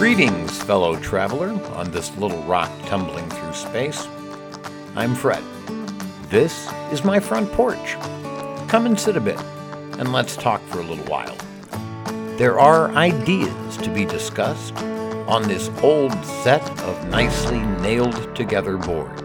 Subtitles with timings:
[0.00, 4.08] Greetings, fellow traveler, on this little rock tumbling through space.
[4.96, 5.44] I'm Fred.
[6.30, 7.96] This is my front porch.
[8.66, 9.38] Come and sit a bit,
[9.98, 11.36] and let's talk for a little while.
[12.38, 14.74] There are ideas to be discussed
[15.28, 19.20] on this old set of nicely nailed together boards.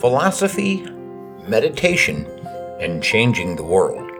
[0.00, 0.88] Philosophy,
[1.48, 2.26] meditation,
[2.80, 4.10] and changing the world.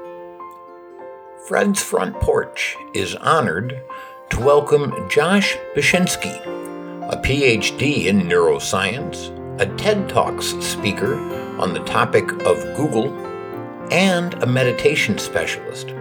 [1.49, 3.81] Fred's Front Porch is honored
[4.31, 6.41] to welcome Josh Bachynski,
[7.11, 11.17] a PhD in neuroscience, a TED Talks speaker
[11.61, 13.13] on the topic of Google,
[13.93, 15.93] and a meditation specialist.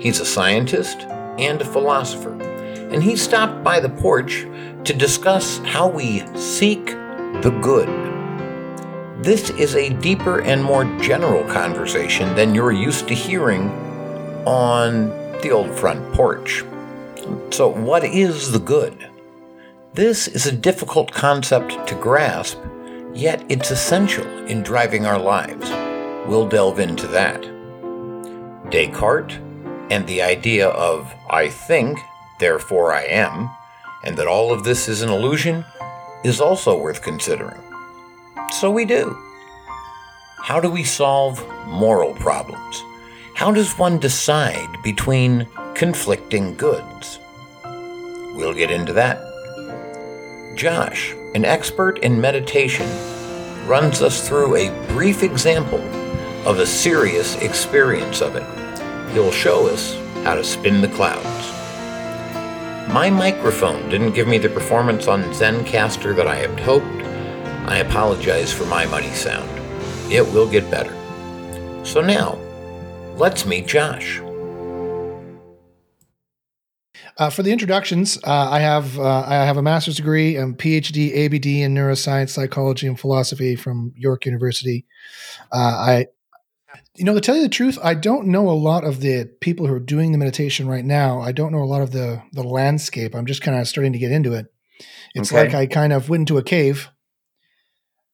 [0.00, 1.00] He's a scientist
[1.38, 2.32] and a philosopher,
[2.92, 4.46] and he stopped by the porch
[4.84, 8.11] to discuss how we seek the good.
[9.22, 13.70] This is a deeper and more general conversation than you're used to hearing
[14.44, 15.10] on
[15.42, 16.64] the old front porch.
[17.50, 19.08] So, what is the good?
[19.94, 22.58] This is a difficult concept to grasp,
[23.14, 25.70] yet it's essential in driving our lives.
[26.28, 27.42] We'll delve into that.
[28.70, 29.38] Descartes
[29.88, 32.00] and the idea of I think,
[32.40, 33.50] therefore I am,
[34.02, 35.64] and that all of this is an illusion,
[36.24, 37.71] is also worth considering.
[38.60, 39.16] So we do.
[40.42, 42.84] How do we solve moral problems?
[43.34, 47.18] How does one decide between conflicting goods?
[47.64, 49.18] We'll get into that.
[50.54, 52.86] Josh, an expert in meditation,
[53.66, 55.80] runs us through a brief example
[56.46, 59.12] of a serious experience of it.
[59.12, 61.50] He'll show us how to spin the clouds.
[62.92, 67.02] My microphone didn't give me the performance on Zencastr that I had hoped.
[67.66, 69.48] I apologize for my muddy sound.
[70.12, 70.94] It will get better.
[71.84, 72.38] So now,
[73.16, 74.20] let's meet Josh.
[77.18, 81.14] Uh, for the introductions, uh, I have uh, I have a master's degree and PhD,
[81.26, 84.86] ABD in neuroscience, psychology, and philosophy from York University.
[85.52, 86.06] Uh, I,
[86.96, 89.66] you know, to tell you the truth, I don't know a lot of the people
[89.66, 91.20] who are doing the meditation right now.
[91.20, 93.14] I don't know a lot of the the landscape.
[93.14, 94.46] I'm just kind of starting to get into it.
[95.14, 95.44] It's Okay.
[95.44, 96.88] like I kind of went into a cave,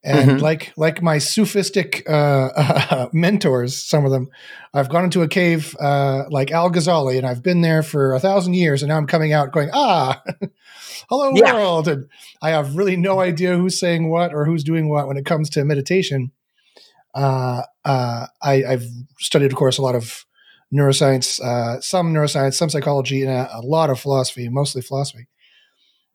[0.05, 0.41] and Mhm.
[0.41, 4.29] like like my sophistic uh, mentors, some of them,
[4.73, 8.21] I've gone into a cave uh, like Al Ghazali, and I've been there for a
[8.21, 10.23] thousand years, and now I'm coming out going, ah,
[11.09, 11.53] hello Yeah.
[11.53, 12.07] world, and
[12.41, 15.51] I have really no idea who's saying what or who's doing what when it comes
[15.51, 16.31] to meditation.
[17.15, 18.87] Uh, uh, I, I've
[19.19, 20.25] studied, of course, a lot of
[20.73, 25.27] neuroscience, uh, some neuroscience, some psychology, and a, a lot of philosophy, mostly philosophy.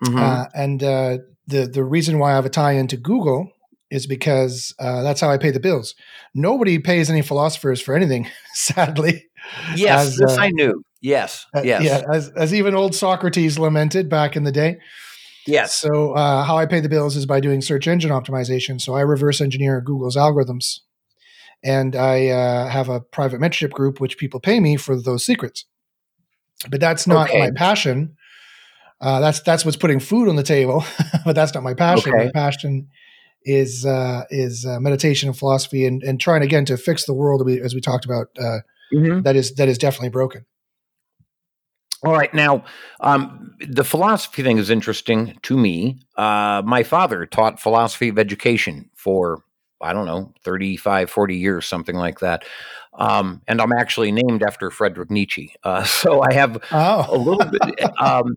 [0.04, 0.22] Mhm.
[0.22, 1.18] Uh, and uh,
[1.48, 3.52] the the reason why I have a tie into Google
[3.94, 5.96] is because uh, that's how I pay the bills.
[6.34, 9.26] Nobody pays any philosophers for anything, sadly.
[9.76, 10.84] yes, as, this uh, I knew.
[11.02, 14.78] Yes, Uh, yes, Yeah, as, as even old Socrates lamented back in the day.
[15.46, 15.76] yes.
[15.76, 18.80] So uh, how I pay the bills is by doing search engine optimization.
[18.82, 20.80] So I reverse engineer Google's algorithms,
[21.64, 25.66] and I uh, have a private mentorship group which people pay me for those secrets.
[26.70, 27.40] But that's not Okay.
[27.40, 28.16] my passion.
[29.02, 30.86] Uh, that's that's what's putting food on the table.
[31.26, 32.14] but that's not my passion.
[32.14, 32.26] Okay.
[32.26, 32.88] My passion
[33.46, 37.48] is uh, is uh, meditation and philosophy, and, and trying again to fix the world
[37.50, 38.28] as we talked about.
[38.40, 38.60] Uh,
[38.94, 39.24] Mhm.
[39.24, 40.46] that is that is definitely broken.
[42.06, 42.34] All right.
[42.34, 42.66] Now,
[43.00, 46.00] um, the philosophy thing is interesting to me.
[46.18, 49.42] Uh, my father taught philosophy of education for,
[49.82, 52.44] I don't know, 35, 40 years, something like that.
[52.94, 55.56] Um, and I'm actually named after Frederick Nietzsche.
[55.64, 56.62] Uh, so I have a
[57.10, 57.90] Oh, little bit.
[58.02, 58.36] Um,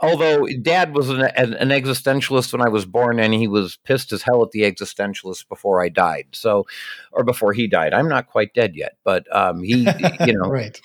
[0.00, 4.22] although dad was an, an, existentialist when I was born, and he was pissed as
[4.22, 6.26] hell at the existentialists before I died.
[6.32, 6.66] So,
[7.12, 7.92] or before he died.
[7.92, 9.88] I'm not quite dead yet, but um, he,
[10.20, 10.80] you know, right.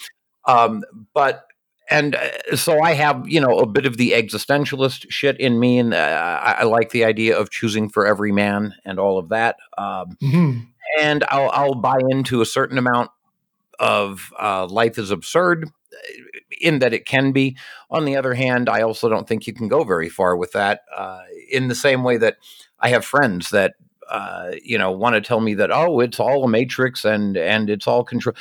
[0.46, 1.48] um, but
[1.90, 5.80] and uh, so I have you know a bit of the existentialist shit in me,
[5.80, 9.30] and uh, I, I like the idea of choosing for every man and all of
[9.30, 9.58] that.
[9.78, 10.60] Um, hmm
[11.00, 13.12] and I'll, I'll buy into a certain amount
[13.80, 15.70] of uh, life is absurd
[16.60, 17.58] in that it can be.
[17.90, 20.82] On the other hand, I also don't think you can go very far with that.
[20.96, 21.22] Uh,
[21.52, 22.38] in the same way that
[22.80, 23.74] I have friends that
[24.10, 27.70] uh, you know want to tell me that oh, it's all a matrix and and
[27.70, 28.36] it's all control.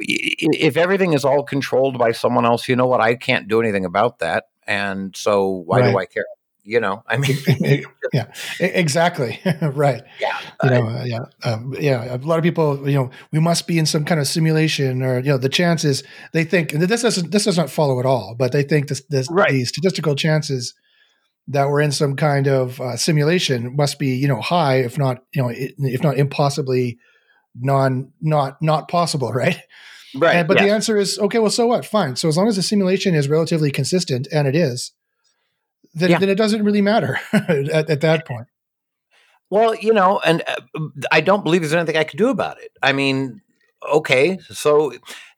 [0.00, 3.00] If everything is all controlled by someone else, you know what?
[3.00, 6.24] I can't do anything about that, and so why do I care?
[6.68, 7.34] You know, I mean,
[8.12, 8.30] yeah,
[8.60, 9.40] exactly.
[9.62, 10.02] right.
[10.20, 12.14] yeah, You know, uh, yeah, um, yeah.
[12.14, 15.20] A lot of people, you know, we must be in some kind of simulation, or
[15.20, 16.04] you know, the chances
[16.34, 19.02] they think and this doesn't this does not follow at all, but they think this,
[19.08, 19.50] this Right.
[19.50, 20.74] the statistical chances
[21.46, 25.24] that we're in some kind of uh, simulation must be, you know, high, if not,
[25.34, 26.98] you know, if not impossibly
[27.58, 29.58] non not not possible, right?
[30.14, 30.36] Right.
[30.36, 30.66] And, but yes.
[30.66, 31.38] the answer is okay.
[31.38, 31.86] Well, so what?
[31.86, 32.16] Fine.
[32.16, 34.92] So as long as the simulation is relatively consistent, and it is,
[35.94, 36.18] then, yeah.
[36.18, 38.46] then it doesn't really matter at, at, that point.
[39.50, 40.80] Well, you know, and uh,
[41.10, 42.70] I don't believe there's anything I can do about it.
[42.82, 43.40] I mean,
[43.90, 44.92] okay, so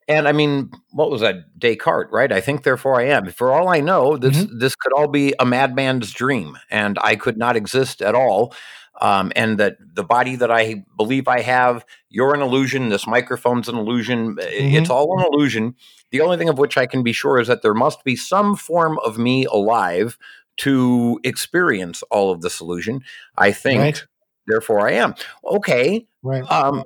[0.08, 1.58] and I mean, what was that?
[1.58, 2.32] Descartes, right?
[2.32, 3.30] I think, therefore, I am.
[3.30, 4.58] For all I know, this mm-hmm.
[4.58, 8.52] this could all be a madman's dream, and I could not exist at all
[9.00, 12.90] um, and that the body that I believe I have, you're an illusion.
[12.90, 14.36] This microphone's an illusion.
[14.36, 14.76] Mm-hmm.
[14.76, 15.74] It's all an illusion.
[16.10, 18.56] The only thing of which I can be sure is that there must be some
[18.56, 20.18] form of me alive
[20.60, 23.02] to experience all of this illusion.
[23.36, 23.80] I think.
[23.80, 24.06] Right.
[24.46, 25.14] Therefore, I am
[25.44, 26.06] okay.
[26.22, 26.42] Right.
[26.50, 26.82] Um,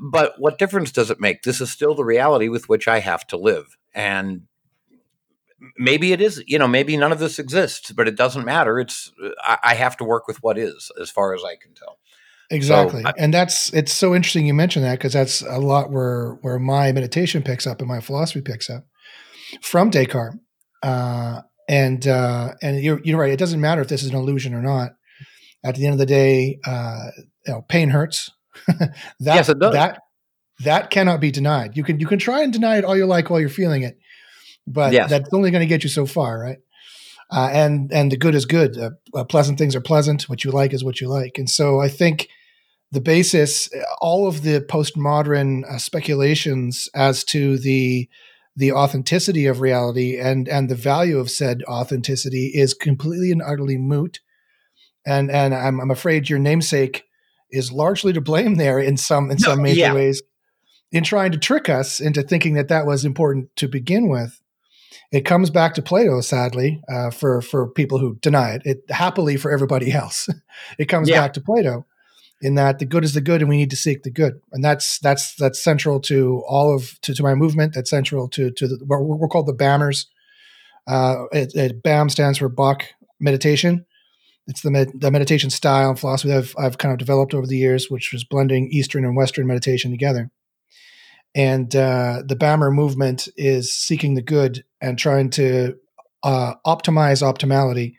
[0.00, 1.42] but what difference does it make?
[1.42, 4.42] This is still the reality with which I have to live, and
[5.78, 9.10] maybe it is you know maybe none of this exists but it doesn't matter it's
[9.40, 11.98] i, I have to work with what is as far as i can tell
[12.50, 15.90] exactly so, I, and that's it's so interesting you mentioned that because that's a lot
[15.90, 18.86] where where my meditation picks up and my philosophy picks up
[19.62, 20.36] from descartes
[20.82, 24.54] uh, and uh, and you're, you're right it doesn't matter if this is an illusion
[24.54, 24.92] or not
[25.64, 27.10] at the end of the day uh,
[27.46, 28.30] you know pain hurts
[28.66, 29.72] that yes, it does.
[29.72, 30.00] that
[30.60, 33.28] that cannot be denied you can you can try and deny it all you like
[33.28, 33.98] while you're feeling it
[34.66, 35.08] but yes.
[35.08, 36.58] that's only going to get you so far, right?
[37.30, 38.76] Uh, and and the good is good.
[38.78, 40.28] Uh, uh, pleasant things are pleasant.
[40.28, 41.38] What you like is what you like.
[41.38, 42.28] And so I think
[42.92, 43.68] the basis,
[44.00, 48.08] all of the postmodern uh, speculations as to the
[48.56, 53.76] the authenticity of reality and and the value of said authenticity is completely and utterly
[53.76, 54.20] moot.
[55.06, 57.04] And and I'm, I'm afraid your namesake
[57.50, 59.94] is largely to blame there in some in some major yeah.
[59.94, 60.22] ways
[60.90, 64.40] in trying to trick us into thinking that that was important to begin with.
[65.12, 68.62] It comes back to Plato, sadly, uh, for for people who deny it.
[68.64, 70.28] It happily for everybody else.
[70.78, 71.20] it comes yeah.
[71.20, 71.86] back to Plato,
[72.42, 74.64] in that the good is the good, and we need to seek the good, and
[74.64, 77.74] that's that's that's central to all of to, to my movement.
[77.74, 80.06] That's central to to the, we're, we're called the bammers
[80.86, 82.84] Uh, it, it, BAM stands for Bach
[83.18, 83.84] meditation.
[84.46, 87.46] It's the med, the meditation style and philosophy that I've, I've kind of developed over
[87.46, 90.30] the years, which was blending Eastern and Western meditation together.
[91.34, 95.76] And uh, the bammer movement is seeking the good and trying to
[96.22, 97.94] uh, optimize optimality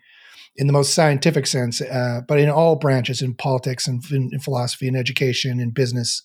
[0.58, 4.40] in the most scientific sense, uh, but in all branches, in politics and in, in
[4.40, 6.24] philosophy and education and business,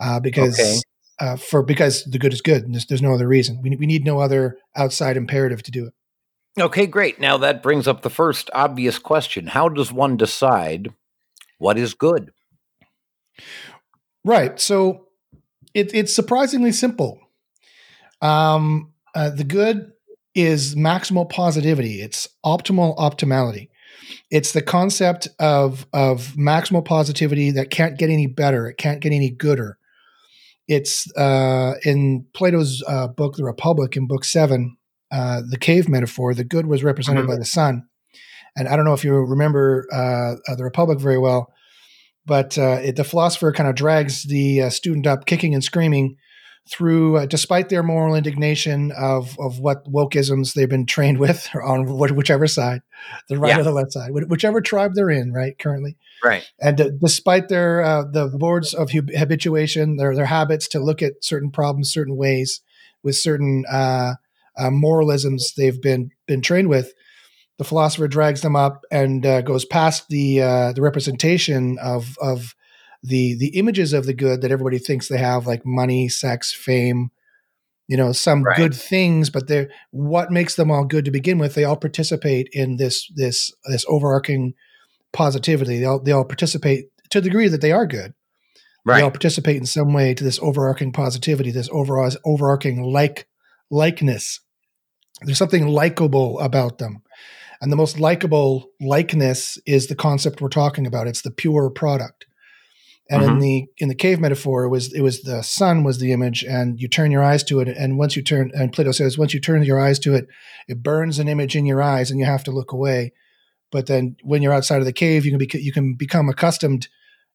[0.00, 0.78] uh, because okay.
[1.20, 3.60] Uh, for because the good is good, and there's, there's no other reason.
[3.60, 6.62] We we need no other outside imperative to do it.
[6.62, 7.18] Okay, great.
[7.18, 10.94] Now that brings up the first obvious question: How does one decide
[11.58, 12.30] what is good?
[14.24, 14.60] Right.
[14.60, 15.08] So
[15.74, 17.18] it, it's surprisingly simple.
[18.22, 19.92] Um, uh, the good
[20.34, 22.00] is maximal positivity.
[22.00, 23.68] It's optimal optimality.
[24.30, 28.68] It's the concept of of maximal positivity that can't get any better.
[28.68, 29.78] It can't get any gooder.
[30.66, 34.76] It's uh, in Plato's uh, book, The Republic, in Book Seven,
[35.10, 36.34] uh, the cave metaphor.
[36.34, 37.32] The good was represented mm-hmm.
[37.32, 37.88] by the sun,
[38.56, 41.52] and I don't know if you remember uh, uh, the Republic very well
[42.28, 46.16] but uh, it, the philosopher kind of drags the uh, student up kicking and screaming
[46.70, 51.86] through, uh, despite their moral indignation of, of what wokeisms they've been trained with on
[51.86, 52.82] whichever side,
[53.28, 53.60] the right yeah.
[53.60, 55.96] or the left side, whichever tribe they're in, right, currently.
[56.22, 56.48] Right.
[56.60, 61.24] And uh, despite their uh, the boards of habituation, their their habits to look at
[61.24, 62.60] certain problems certain ways
[63.02, 64.14] with certain uh,
[64.58, 66.92] moralisms they've been been trained with,
[67.58, 72.54] the philosopher drags them up and uh, goes past the uh, the representation of of
[73.02, 77.10] the the images of the good that everybody thinks they have, like money, sex, fame,
[77.86, 78.56] you know, some right.
[78.56, 79.30] good things.
[79.30, 81.54] But they're what makes them all good to begin with?
[81.54, 84.54] They all participate in this this this overarching
[85.12, 85.78] positivity.
[85.78, 88.14] They all they all participate to the degree that they are good.
[88.84, 88.98] Right.
[88.98, 93.28] They all participate in some way to this overarching positivity, this overall overarching like
[93.70, 94.40] likeness.
[95.22, 97.02] There's something likable about them
[97.60, 101.06] and the most likable likeness is the concept we're talking about.
[101.06, 102.26] It's the pure product.
[103.10, 103.32] And mm-hmm.
[103.32, 106.44] in the in the cave metaphor, it was it was the sun was the image,
[106.44, 109.32] and you turn your eyes to it, and once you turn, and Plato says, once
[109.32, 110.26] you turn your eyes to it,
[110.68, 113.12] it burns an image in your eyes, and you have to look away.
[113.72, 116.88] But then, when you're outside of the cave, you can be you can become accustomed.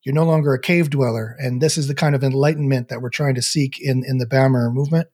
[0.04, 3.10] You're no longer a cave dweller, and this is the kind of enlightenment that we're
[3.10, 5.08] trying to seek in in the BAMR movement.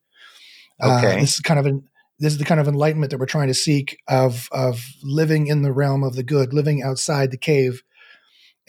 [0.81, 1.89] Uh, okay, uh, this is kind of an
[2.19, 5.61] this is the kind of enlightenment that we're trying to seek of of living in
[5.61, 7.81] the realm of the good, living outside the cave.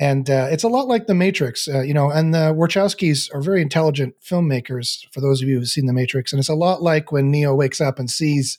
[0.01, 2.11] And uh, it's a lot like The Matrix, uh, you know.
[2.11, 5.07] And the Wachowskis are very intelligent filmmakers.
[5.13, 7.55] For those of you who've seen The Matrix, and it's a lot like when Neo
[7.55, 8.59] wakes up and sees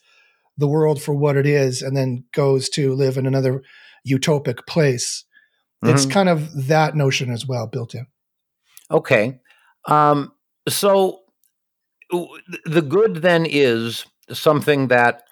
[0.55, 3.63] the world for what it is, and then goes to live in another
[4.07, 5.25] utopic place.
[5.83, 5.95] Mm-hmm.
[5.95, 8.05] It's kind of that notion as well built in.
[8.91, 9.39] Okay,
[9.85, 10.33] Um,
[10.67, 11.21] so
[12.65, 15.23] the good then is something that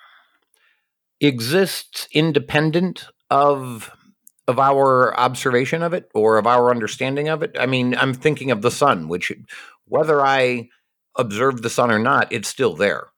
[1.19, 3.91] exists independent of
[4.49, 7.55] of our observation of it or of our understanding of it.
[7.59, 9.31] I mean, I'm thinking of the sun, which
[9.85, 10.69] whether I
[11.15, 13.09] observe the sun or not, it's still there.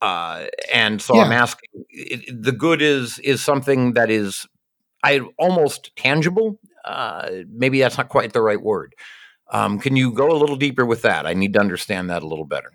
[0.00, 1.24] Uh, and so yeah.
[1.24, 4.46] I'm asking, it, the good is is something that is
[5.04, 6.58] I almost tangible.
[6.82, 8.94] Uh, maybe that's not quite the right word.
[9.52, 11.26] Um, can you go a little deeper with that?
[11.26, 12.72] I need to understand that a little better.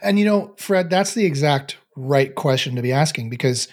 [0.00, 3.68] And you know, Fred, that's the exact right question to be asking because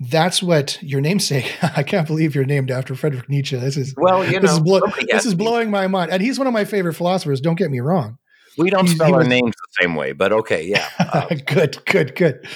[0.00, 1.56] that's what your namesake.
[1.76, 3.56] I can't believe you're named after Friedrich Nietzsche.
[3.56, 6.10] This is well, you know, this is, blow, this is blowing my mind.
[6.10, 7.40] And he's one of my favorite philosophers.
[7.40, 8.18] Don't get me wrong.
[8.58, 10.88] We don't spell our was, names the same way, but okay, yeah.
[10.98, 12.46] Uh, good, good, good.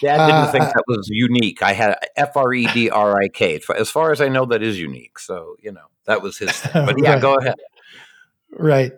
[0.00, 1.62] Dad didn't uh, think that was unique.
[1.62, 3.60] I had F R E D R I K.
[3.76, 5.18] As far as I know, that is unique.
[5.18, 6.52] So you know that was his.
[6.52, 6.86] Thing.
[6.86, 7.22] But yeah, right.
[7.22, 7.54] go ahead.
[8.52, 8.92] Right,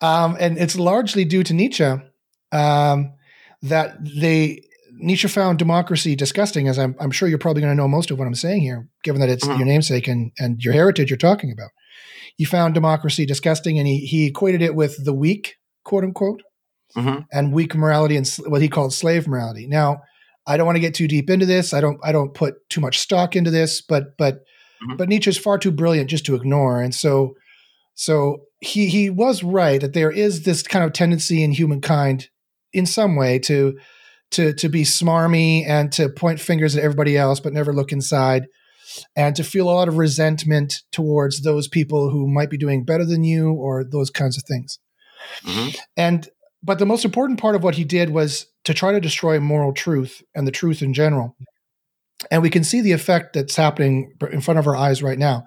[0.00, 1.94] um, and it's largely due to Nietzsche
[2.52, 3.12] um,
[3.62, 4.62] that they
[5.00, 8.18] Nietzsche found democracy disgusting, as I'm, I'm sure you're probably going to know most of
[8.18, 9.58] what I'm saying here, given that it's mm-hmm.
[9.58, 11.70] your namesake and, and your heritage you're talking about.
[12.36, 16.42] He found democracy disgusting and he, he equated it with the weak, quote unquote,
[16.96, 17.20] mm-hmm.
[17.32, 19.66] and weak morality and what he called slave morality.
[19.66, 20.02] Now,
[20.46, 21.74] I don't want to get too deep into this.
[21.74, 24.96] I don't I don't put too much stock into this, but but mm-hmm.
[24.96, 26.80] but Nietzsche's far too brilliant just to ignore.
[26.80, 27.34] And so
[27.94, 32.28] so he he was right that there is this kind of tendency in humankind
[32.72, 33.78] in some way to
[34.32, 38.46] to to be smarmy and to point fingers at everybody else but never look inside.
[39.14, 43.04] And to feel a lot of resentment towards those people who might be doing better
[43.04, 44.78] than you or those kinds of things.
[45.44, 45.78] Mm-hmm.
[45.96, 46.28] and
[46.62, 49.72] but the most important part of what he did was to try to destroy moral
[49.72, 51.36] truth and the truth in general.
[52.30, 55.44] And we can see the effect that's happening in front of our eyes right now.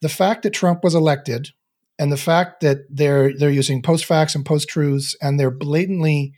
[0.00, 1.50] The fact that trump was elected
[1.98, 6.32] and the fact that they're they're using post facts and post truths and they're blatantly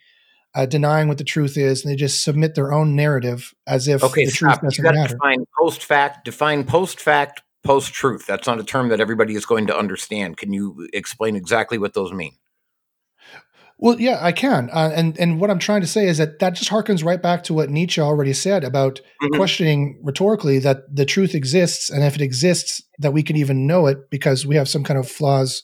[0.54, 4.02] uh, denying what the truth is, and they just submit their own narrative as if
[4.02, 4.60] okay, the stop.
[4.60, 5.14] truth doesn't matter.
[5.14, 6.24] Define post fact.
[6.24, 7.42] Define post fact.
[7.62, 8.26] Post truth.
[8.26, 10.38] That's not a term that everybody is going to understand.
[10.38, 12.32] Can you explain exactly what those mean?
[13.76, 14.68] Well, yeah, I can.
[14.70, 17.44] Uh, and and what I'm trying to say is that that just harkens right back
[17.44, 19.36] to what Nietzsche already said about mm-hmm.
[19.36, 23.86] questioning rhetorically that the truth exists, and if it exists, that we can even know
[23.86, 25.62] it because we have some kind of flaws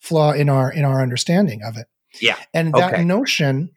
[0.00, 1.86] flaw in our in our understanding of it.
[2.20, 3.04] Yeah, and that okay.
[3.04, 3.70] notion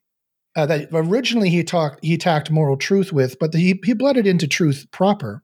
[0.58, 4.18] uh, that originally he talked he attacked moral truth with, but the, he he bled
[4.18, 5.44] it into truth proper.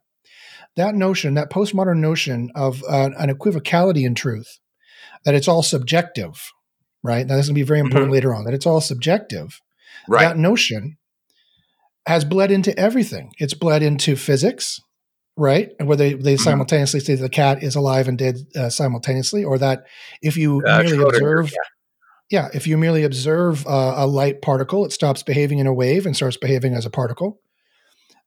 [0.76, 4.60] That notion, that postmodern notion of uh, an equivocality in truth,
[5.24, 6.52] that it's all subjective,
[7.04, 7.28] right?
[7.28, 8.14] Now this is going to be very important mm-hmm.
[8.14, 8.44] later on.
[8.44, 9.62] That it's all subjective.
[10.08, 10.22] Right.
[10.22, 10.98] That notion
[12.08, 13.34] has bled into everything.
[13.38, 14.82] It's bled into physics,
[15.38, 15.70] right?
[15.78, 16.44] And where they, they mm-hmm.
[16.44, 19.86] simultaneously say the cat is alive and dead uh, simultaneously, or that
[20.24, 21.54] if you uh, merely observe,
[22.34, 26.08] yeah if you merely observe uh, a light particle, it stops behaving in a wave
[26.08, 27.40] and starts behaving as a particle.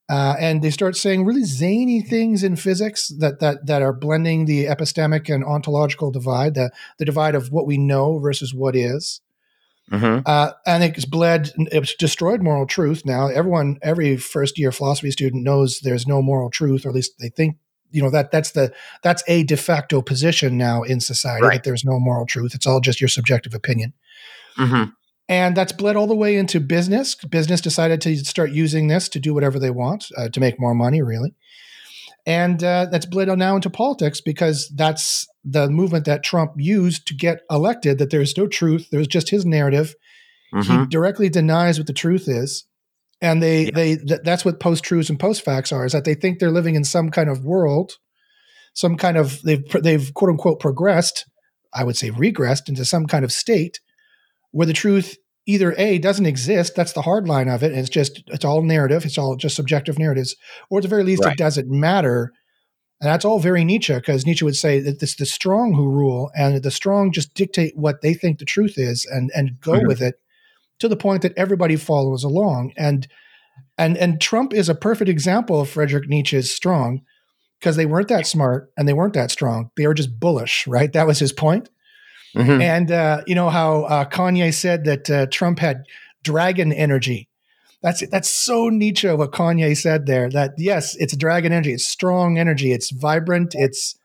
[0.08, 4.44] Uh, and they start saying really zany things in physics that that that are blending
[4.44, 9.20] the epistemic and ontological divide, the the divide of what we know versus what is.
[9.90, 10.20] Mm-hmm.
[10.24, 13.04] Uh, and it's bled, it's destroyed moral truth.
[13.04, 17.18] Now, everyone, every first year philosophy student knows there's no moral truth, or at least
[17.18, 17.56] they think
[17.90, 21.54] you know that that's the that's a de facto position now in society right.
[21.54, 23.92] that there's no moral truth it's all just your subjective opinion
[24.56, 24.90] mm-hmm.
[25.28, 29.20] and that's bled all the way into business business decided to start using this to
[29.20, 31.34] do whatever they want uh, to make more money really
[32.26, 37.14] and uh, that's bled now into politics because that's the movement that trump used to
[37.14, 39.94] get elected that there's no truth there's just his narrative
[40.52, 40.80] mm-hmm.
[40.80, 42.64] he directly denies what the truth is
[43.20, 43.70] and they yeah.
[43.74, 46.50] they th- that's what post truths and post facts are is that they think they're
[46.50, 47.94] living in some kind of world
[48.74, 51.26] some kind of they've they've quote unquote progressed
[51.72, 53.80] i would say regressed into some kind of state
[54.50, 57.88] where the truth either a doesn't exist that's the hard line of it and it's
[57.88, 60.36] just it's all narrative it's all just subjective narratives
[60.70, 61.32] or at the very least right.
[61.32, 62.32] it doesn't matter
[63.00, 66.30] and that's all very Nietzsche, because Nietzsche would say that it's the strong who rule,
[66.34, 69.86] and the strong just dictate what they think the truth is and, and go mm-hmm.
[69.86, 70.18] with it
[70.78, 72.72] to the point that everybody follows along.
[72.76, 73.06] And
[73.78, 77.02] and and Trump is a perfect example of Friedrich Nietzsche's strong
[77.60, 79.70] because they weren't that smart and they weren't that strong.
[79.76, 80.92] They were just bullish, right?
[80.92, 81.70] That was his point.
[82.34, 82.60] Mm-hmm.
[82.60, 85.84] And uh, you know how uh, Kanye said that uh, Trump had
[86.22, 87.28] dragon energy.
[87.82, 90.28] That's that's so Nietzsche what Kanye said there.
[90.28, 91.72] That yes, it's dragon energy.
[91.72, 92.72] It's strong energy.
[92.72, 93.54] It's vibrant.
[93.54, 93.98] It's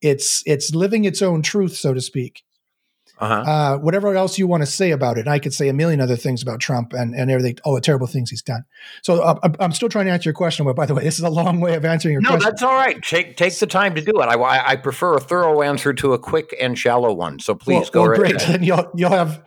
[0.00, 2.44] it's it's living its own truth, so to speak.
[3.18, 3.50] Uh-huh.
[3.50, 5.20] uh, whatever else you want to say about it.
[5.20, 7.80] And I could say a million other things about Trump and, and everything, all the
[7.80, 8.64] terrible things he's done.
[9.02, 10.66] So uh, I'm still trying to answer your question.
[10.66, 12.44] But by the way, this is a long way of answering your no, question.
[12.44, 13.02] No, that's all right.
[13.02, 14.24] Take take the time to do it.
[14.24, 17.38] I, I prefer a thorough answer to a quick and shallow one.
[17.38, 18.34] So please well, go well, right great.
[18.36, 18.60] ahead.
[18.60, 19.42] Then you'll you'll have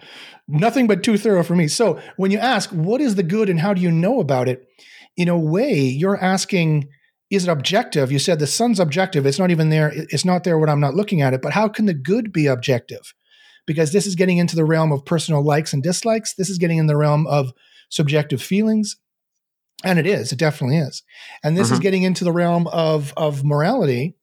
[0.47, 1.67] nothing but too thorough for me.
[1.67, 4.67] So when you ask what is the good and how do you know about it,
[5.15, 6.89] in a way you're asking
[7.29, 8.11] is it objective?
[8.11, 9.27] You said the sun's objective.
[9.27, 9.91] It's not even there.
[9.93, 11.43] It's not there when I'm not looking at it.
[11.43, 13.13] But how can the good be objective?
[13.69, 16.33] Because this is getting into the realm of personal likes and dislikes.
[16.33, 17.53] This is getting in the realm of
[17.89, 18.95] subjective feelings.
[19.83, 21.03] And it is, it definitely is.
[21.43, 21.75] And this mm-hmm.
[21.75, 24.15] is getting into the realm of, of morality.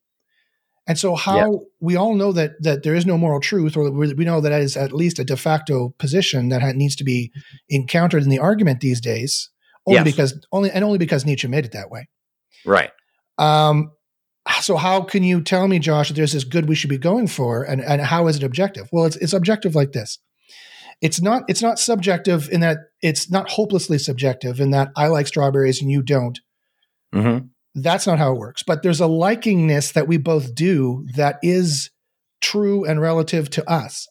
[0.88, 1.58] And so, how yeah.
[1.78, 4.76] we all know that that there is no moral truth, or we know that is
[4.76, 7.32] at least a de facto position that needs to be
[7.68, 9.50] encountered in the argument these days,
[9.84, 10.04] only yes.
[10.04, 12.08] because only and only because Nietzsche made it that way.
[12.64, 12.90] Right.
[13.36, 13.90] Um,
[14.60, 17.26] so how can you tell me, Josh, that there's this good we should be going
[17.26, 18.88] for, and and how is it objective?
[18.92, 20.18] Well, it's it's objective like this.
[21.00, 25.26] It's not it's not subjective in that it's not hopelessly subjective in that I like
[25.26, 26.38] strawberries and you don't.
[27.14, 27.46] Mm-hmm.
[27.74, 28.62] That's not how it works.
[28.62, 31.90] But there's a likingness that we both do that is
[32.40, 34.06] true and relative to us.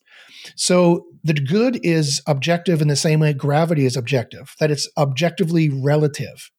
[0.56, 5.70] So the good is objective in the same way gravity is objective, that it's objectively
[5.70, 6.52] relative.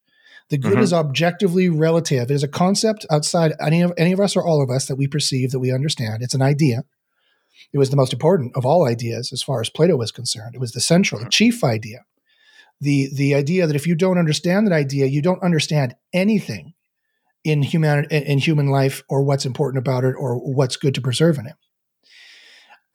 [0.48, 0.82] The good mm-hmm.
[0.82, 2.30] is objectively relative.
[2.30, 4.96] It is a concept outside any of any of us or all of us that
[4.96, 6.22] we perceive that we understand.
[6.22, 6.84] It's an idea.
[7.72, 10.54] It was the most important of all ideas as far as Plato was concerned.
[10.54, 11.30] It was the central, the mm-hmm.
[11.30, 12.04] chief idea.
[12.80, 16.74] The the idea that if you don't understand that idea, you don't understand anything
[17.42, 21.38] in human in human life or what's important about it or what's good to preserve
[21.38, 21.54] in it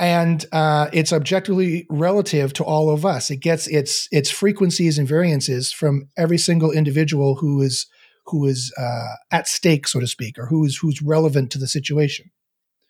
[0.01, 3.29] and uh, it's objectively relative to all of us.
[3.29, 7.85] It gets its its frequencies and variances from every single individual who is
[8.25, 12.31] who is uh, at stake, so to speak, or who's who's relevant to the situation.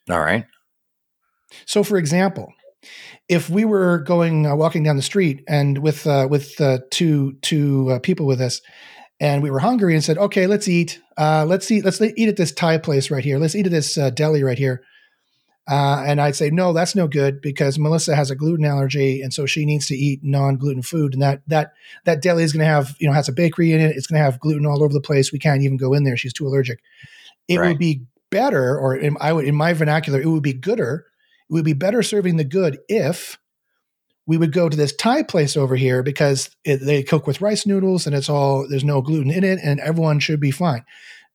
[0.10, 0.46] All right.
[1.66, 2.54] So, for example,
[3.28, 7.34] if we were going uh, walking down the street and with uh, with uh, two
[7.42, 8.62] two uh, people with us,
[9.20, 11.02] and we were hungry and said, "Okay, let's eat.
[11.18, 11.84] let's eat.
[11.84, 13.38] Let's eat at this Thai place right here.
[13.38, 14.82] Let's eat at this deli right here."
[15.70, 19.34] Uh, and I'd say, no, that's no good because Melissa has a gluten allergy, and
[19.34, 21.14] so she needs to eat non-gluten food.
[21.14, 21.74] And that that
[22.06, 23.96] that deli is going to have, you know, has a bakery in it.
[23.96, 25.32] It's going to have gluten all over the place.
[25.32, 26.18] We can't even go in there.
[26.18, 26.82] She's too allergic.
[27.48, 27.70] It right.
[27.70, 31.06] would be better, or in, I would, in my vernacular, it would be gooder.
[31.50, 33.38] It would be better serving the good if
[34.26, 37.66] we would go to this Thai place over here because it, they cook with rice
[37.66, 40.84] noodles and it's all there's no gluten in it, and everyone should be fine.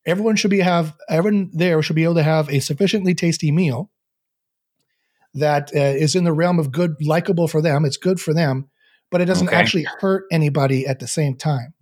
[0.05, 3.91] Everyone should be have everyone there should be able to have a sufficiently tasty meal
[5.37, 7.85] that uh, is in the realm of good, likable for them.
[7.85, 8.69] It's good for them,
[9.11, 9.57] but it doesn't okay.
[9.57, 11.75] actually hurt anybody at the same time.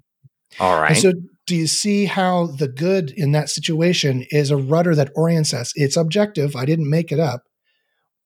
[0.61, 0.91] All right.
[0.91, 1.13] And so,
[1.47, 5.73] do you see how the good in that situation is a rudder that orients us?
[5.75, 6.57] It's objective.
[6.57, 7.43] I didn't make it up.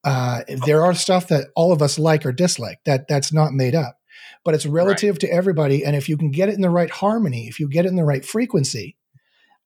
[0.04, 2.78] Uh, there are stuff that all of us like or dislike.
[2.84, 3.96] That that's not made up,
[4.44, 5.20] but it's relative right.
[5.20, 5.84] to everybody.
[5.84, 7.96] And if you can get it in the right harmony, if you get it in
[7.96, 8.96] the right frequency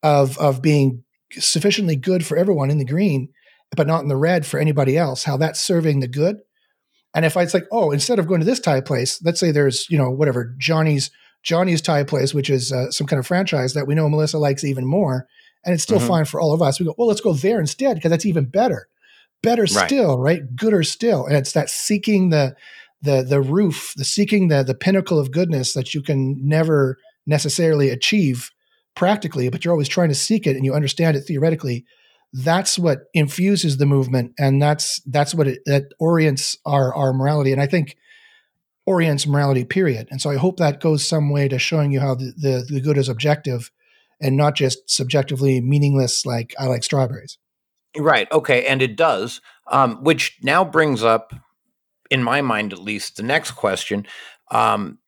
[0.03, 3.29] of of being sufficiently good for everyone in the green,
[3.77, 6.39] but not in the red for anybody else, how that's serving the good.
[7.15, 9.51] And if I, it's like, oh, instead of going to this Thai place, let's say
[9.51, 11.11] there's, you know, whatever, Johnny's
[11.43, 14.63] Johnny's Thai place, which is uh, some kind of franchise that we know Melissa likes
[14.63, 15.27] even more,
[15.65, 16.09] and it's still mm-hmm.
[16.09, 16.79] fine for all of us.
[16.79, 18.89] We go, well, let's go there instead because that's even better.
[19.43, 19.87] Better right.
[19.87, 20.55] still, right?
[20.55, 21.27] Gooder still.
[21.27, 22.55] And it's that seeking the
[23.03, 27.89] the the roof, the seeking the the pinnacle of goodness that you can never necessarily
[27.89, 28.51] achieve
[28.95, 31.85] practically, but you're always trying to seek it and you understand it theoretically
[32.33, 37.53] that's what infuses the movement and that's that's what it that orients our our morality
[37.53, 37.97] and i think
[38.87, 40.09] orients morality period.
[40.11, 42.81] And so i hope that goes some way to showing you how the the, the
[42.81, 43.71] good is objective
[44.21, 47.38] and not just subjectively meaningless like i like strawberries.
[47.97, 51.33] Right okay and it does um, which now brings up
[52.11, 54.07] in my mind at least the next question.
[54.51, 54.99] Um,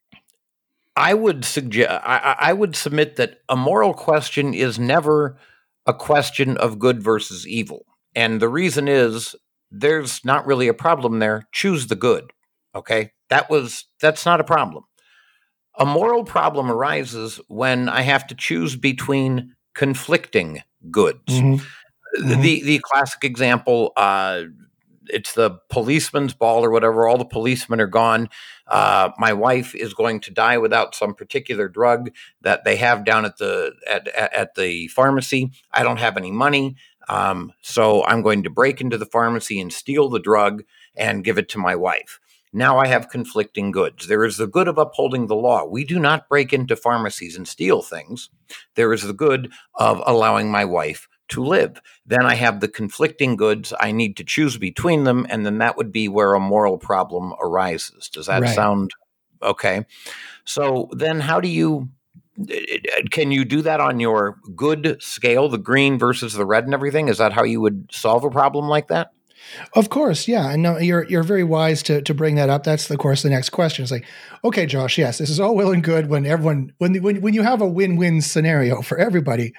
[0.97, 5.37] i would suggest I, I would submit that a moral question is never
[5.87, 7.85] a question of good versus evil.
[8.15, 9.35] And the reason is
[9.71, 11.49] there's not really a problem there.
[11.53, 12.33] Choose the good.
[12.75, 13.13] Okay?
[13.31, 14.85] That was that's not a problem.
[15.79, 21.19] A moral problem arises when I have to choose between conflicting goods.
[21.29, 21.55] Mm-hmm.
[22.23, 22.41] Mm-hmm.
[22.43, 24.43] The the classic example uh,
[25.09, 27.07] it's the policeman's ball or whatever.
[27.07, 28.29] All the policemen are gone.
[28.67, 32.11] Uh, my wife is going to die without some particular drug
[32.43, 35.53] that they have down at the at at the pharmacy.
[35.73, 36.77] I don't have any money,
[37.09, 40.63] um, so I'm going to break into the pharmacy and steal the drug
[40.97, 42.21] and give it to my wife.
[42.57, 44.07] Now I have conflicting goods.
[44.07, 45.65] There is the good of upholding the law.
[45.65, 48.31] We do not break into pharmacies and steal things.
[48.77, 51.81] There is the good of allowing my wife to live.
[52.07, 53.73] Then I have the conflicting goods.
[53.81, 55.27] I need to choose between them.
[55.29, 58.09] And then that would be where a moral problem arises.
[58.09, 58.55] Does that right.
[58.55, 58.93] sound
[59.43, 59.87] okay?
[60.45, 61.89] So then how do you
[63.11, 67.09] can you do that on your good scale, the green versus the red and everything?
[67.09, 69.13] Is that how you would solve a problem like that?
[69.75, 70.51] Of course, yeah.
[70.51, 72.65] And no, you're you're very wise to to bring that up.
[72.65, 73.83] That's of course the next question.
[73.83, 74.07] It's like,
[74.43, 77.35] okay, Josh, yes, this is all well and good when everyone when the, when when
[77.35, 79.53] you have a win-win scenario for everybody,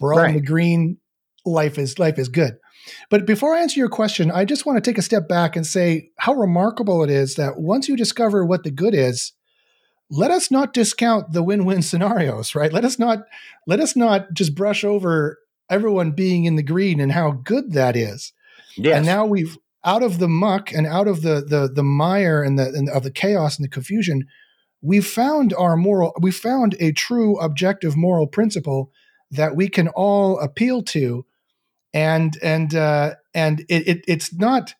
[0.00, 0.30] we're all right.
[0.30, 0.98] in the green.
[1.44, 2.58] Life is life is good.
[3.10, 5.66] But before I answer your question, I just want to take a step back and
[5.66, 9.32] say how remarkable it is that once you discover what the good is,
[10.10, 12.72] let us not discount the win-win scenarios, right?
[12.72, 13.24] Let us not
[13.66, 15.38] let us not just brush over
[15.70, 18.32] everyone being in the green and how good that is.
[18.76, 18.96] Yes.
[18.96, 22.58] And now we've out of the muck and out of the the the mire and
[22.58, 24.26] the and of the chaos and the confusion,
[24.80, 28.90] we've found our moral we found a true objective moral principle
[29.30, 31.24] that we can all appeal to
[31.94, 34.74] and and uh and it, it it's not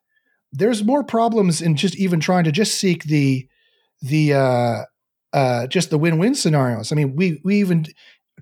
[0.53, 3.49] there's more problems in just even trying to just seek the
[4.01, 4.83] the uh
[5.33, 6.93] uh, just the win-win scenarios.
[6.93, 7.87] I mean, we we even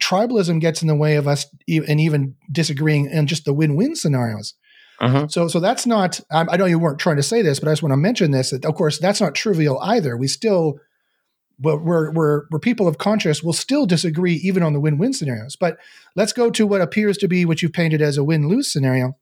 [0.01, 3.95] tribalism gets in the way of us e- and even disagreeing in just the win-win
[3.95, 4.55] scenarios.
[5.01, 5.29] Uh-huh.
[5.29, 6.21] So so that's not.
[6.31, 8.33] I, I know you weren't trying to say this, but I just want to mention
[8.33, 8.51] this.
[8.51, 10.17] That of course that's not trivial either.
[10.17, 10.79] We still.
[11.63, 15.57] But we're, we're, we're people of conscience will still disagree even on the win-win scenarios.
[15.57, 15.77] But
[16.17, 19.19] let's go to what appears to be what you've painted as a win-lose scenario,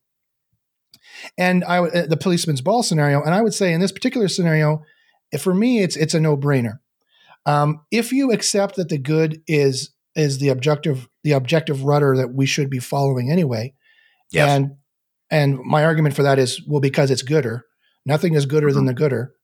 [1.37, 3.23] and I uh, the policeman's ball scenario.
[3.23, 4.83] And I would say in this particular scenario,
[5.39, 6.79] for me, it's it's a no-brainer.
[7.45, 12.35] Um, if you accept that the good is is the objective the objective rudder that
[12.35, 13.75] we should be following anyway,
[14.31, 14.49] yes.
[14.49, 14.77] and
[15.31, 17.65] and my argument for that is well because it's gooder.
[18.07, 18.77] Nothing is gooder mm-hmm.
[18.77, 19.35] than the gooder.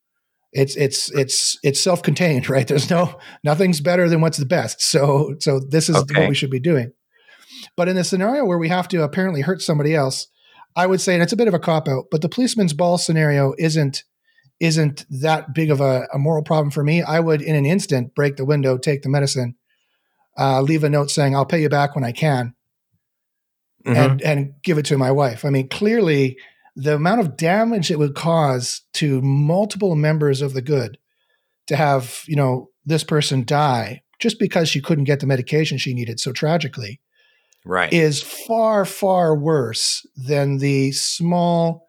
[0.55, 2.67] It's it's it's it's self contained, right?
[2.67, 4.81] There's no nothing's better than what's the best.
[4.81, 6.21] So so this is okay.
[6.21, 6.93] what we should be doing.
[7.77, 10.29] But in the scenario where we have to apparently hurt somebody else,
[10.77, 12.99] I would say, and it's a bit of a cop out, but the policeman's ball
[12.99, 14.05] scenario isn't
[14.61, 17.03] isn't that big of a, a, moral problem for me.
[17.03, 19.57] I would, in an instant, break the window, take the medicine,
[20.39, 22.55] uh, leave a note saying, I'll pay you back when I can,
[23.85, 23.97] mm-hmm.
[23.97, 25.45] and, and give it to my wife.
[25.45, 26.39] I mean, clearly,
[26.77, 30.99] the amount of damage it would cause to multiple members of the good
[31.67, 35.95] to have, you know, this person die just because she couldn't get the medication she
[35.95, 37.01] needed so tragically
[37.65, 41.89] right is far far worse than the small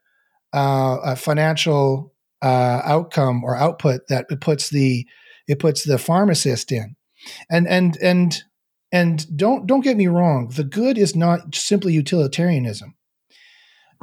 [0.53, 5.05] uh, uh, financial uh, outcome or output that it puts the
[5.47, 6.95] it puts the pharmacist in.
[7.49, 8.41] And and and
[8.91, 12.95] and don't don't get me wrong, the good is not simply utilitarianism.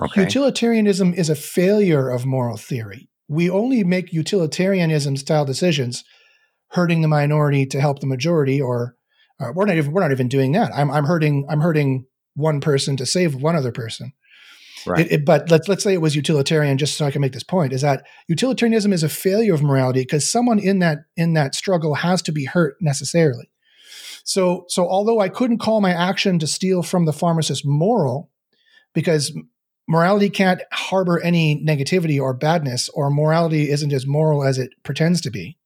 [0.00, 0.22] Okay.
[0.22, 3.08] Utilitarianism is a failure of moral theory.
[3.28, 6.04] We only make utilitarianism style decisions,
[6.68, 8.96] hurting the minority to help the majority, or
[9.40, 10.72] uh, we're not even we're not even doing that.
[10.74, 14.12] I'm I'm hurting I'm hurting one person to save one other person.
[14.86, 15.06] Right.
[15.06, 17.44] It, it, but let's let's say it was utilitarian, just so I can make this
[17.44, 21.54] point, is that utilitarianism is a failure of morality because someone in that in that
[21.54, 23.50] struggle has to be hurt necessarily.
[24.24, 28.30] So so although I couldn't call my action to steal from the pharmacist moral,
[28.94, 29.32] because
[29.92, 35.20] morality can't harbor any negativity or badness, or morality isn't as moral as it pretends
[35.20, 35.58] to be.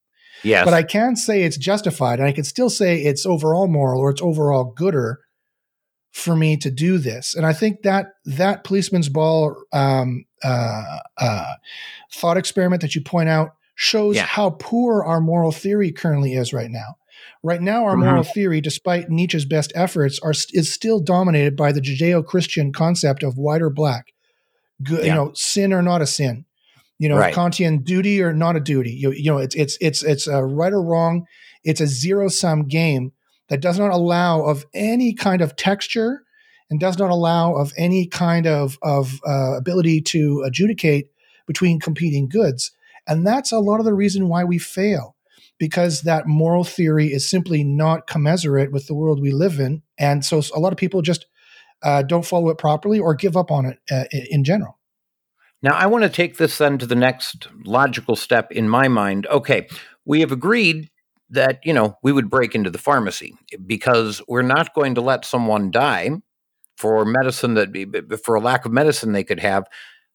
[0.43, 0.65] Yes.
[0.65, 4.11] But I can say it's justified, and I can still say it's overall moral or
[4.11, 5.21] it's overall gooder
[6.13, 7.35] for me to do this.
[7.37, 11.53] And I think that that policeman's ball um, uh, uh,
[12.13, 14.25] thought experiment that you point out shows yeah.
[14.25, 16.97] how poor our moral theory currently is right now.
[17.43, 18.07] Right now, our mm-hmm.
[18.07, 23.37] moral theory, despite Nietzsche's best efforts, are is still dominated by the Judeo-Christian concept of
[23.37, 24.07] white or black,
[24.83, 25.07] good, yeah.
[25.07, 26.45] you know, sin or not a sin,
[26.99, 27.35] you know, right.
[27.35, 28.91] Kantian duty or not a duty.
[28.91, 31.27] You, you know, it's it's it's it's a right or wrong.
[31.65, 33.13] It's a zero sum game
[33.49, 36.23] that does not allow of any kind of texture
[36.71, 41.07] and does not allow of any kind of, of uh, ability to adjudicate
[41.47, 42.73] between competing goods.
[43.07, 45.15] And that's a lot of the reason why we fail,
[45.59, 49.83] because that moral theory is simply not commensurate with the world we live in.
[49.97, 51.27] And so a lot of people just
[51.87, 54.77] uh, don't follow it properly or give up on it uh, in general.
[55.63, 59.27] Now, I want to take this then to the next logical step in my mind.
[59.29, 59.69] Okay,
[60.05, 60.91] we have agreed
[61.31, 65.25] that you know we would break into the pharmacy because we're not going to let
[65.25, 66.11] someone die
[66.77, 69.65] for medicine that for a lack of medicine they could have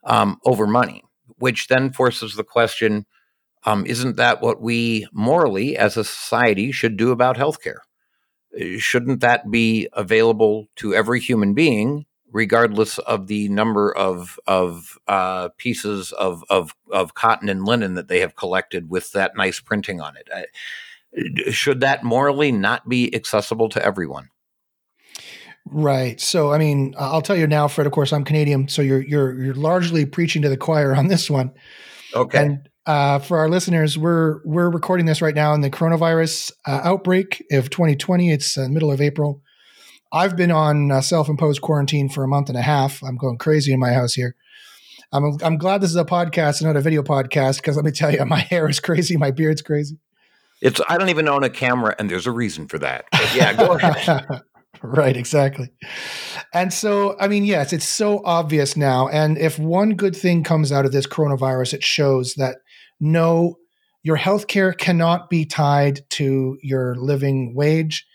[0.05, 1.03] um, over money
[1.37, 3.05] which then forces the question
[3.65, 7.79] um, isn't that what we morally as a society should do about healthcare
[8.77, 15.49] shouldn't that be available to every human being regardless of the number of of uh,
[15.57, 20.01] pieces of, of of cotton and linen that they have collected with that nice printing
[20.01, 20.29] on it.
[20.33, 24.29] Uh, should that morally not be accessible to everyone?
[25.65, 26.19] Right.
[26.19, 27.85] So, I mean, I'll tell you now, Fred.
[27.85, 31.29] Of course, I'm Canadian, so you're you're you're largely preaching to the choir on this
[31.29, 31.51] one.
[32.15, 32.39] Okay.
[32.39, 36.81] And uh, for our listeners, we're we're recording this right now in the coronavirus uh,
[36.83, 38.31] outbreak of 2020.
[38.31, 39.41] It's uh, middle of April.
[40.13, 43.01] I've been on uh, self-imposed quarantine for a month and a half.
[43.03, 44.35] I'm going crazy in my house here.
[45.13, 47.91] I'm I'm glad this is a podcast and not a video podcast because let me
[47.91, 49.97] tell you, my hair is crazy, my beard's crazy.
[50.61, 53.05] It's I don't even own a camera, and there's a reason for that.
[53.11, 54.41] But yeah, go ahead.
[54.83, 55.69] right, exactly.
[56.53, 59.07] And so, I mean, yes, it's so obvious now.
[59.07, 62.57] And if one good thing comes out of this coronavirus, it shows that
[63.01, 63.57] no,
[64.03, 68.05] your healthcare cannot be tied to your living wage.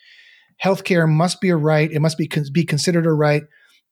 [0.64, 1.90] Healthcare must be a right.
[1.92, 3.42] It must be be considered a right.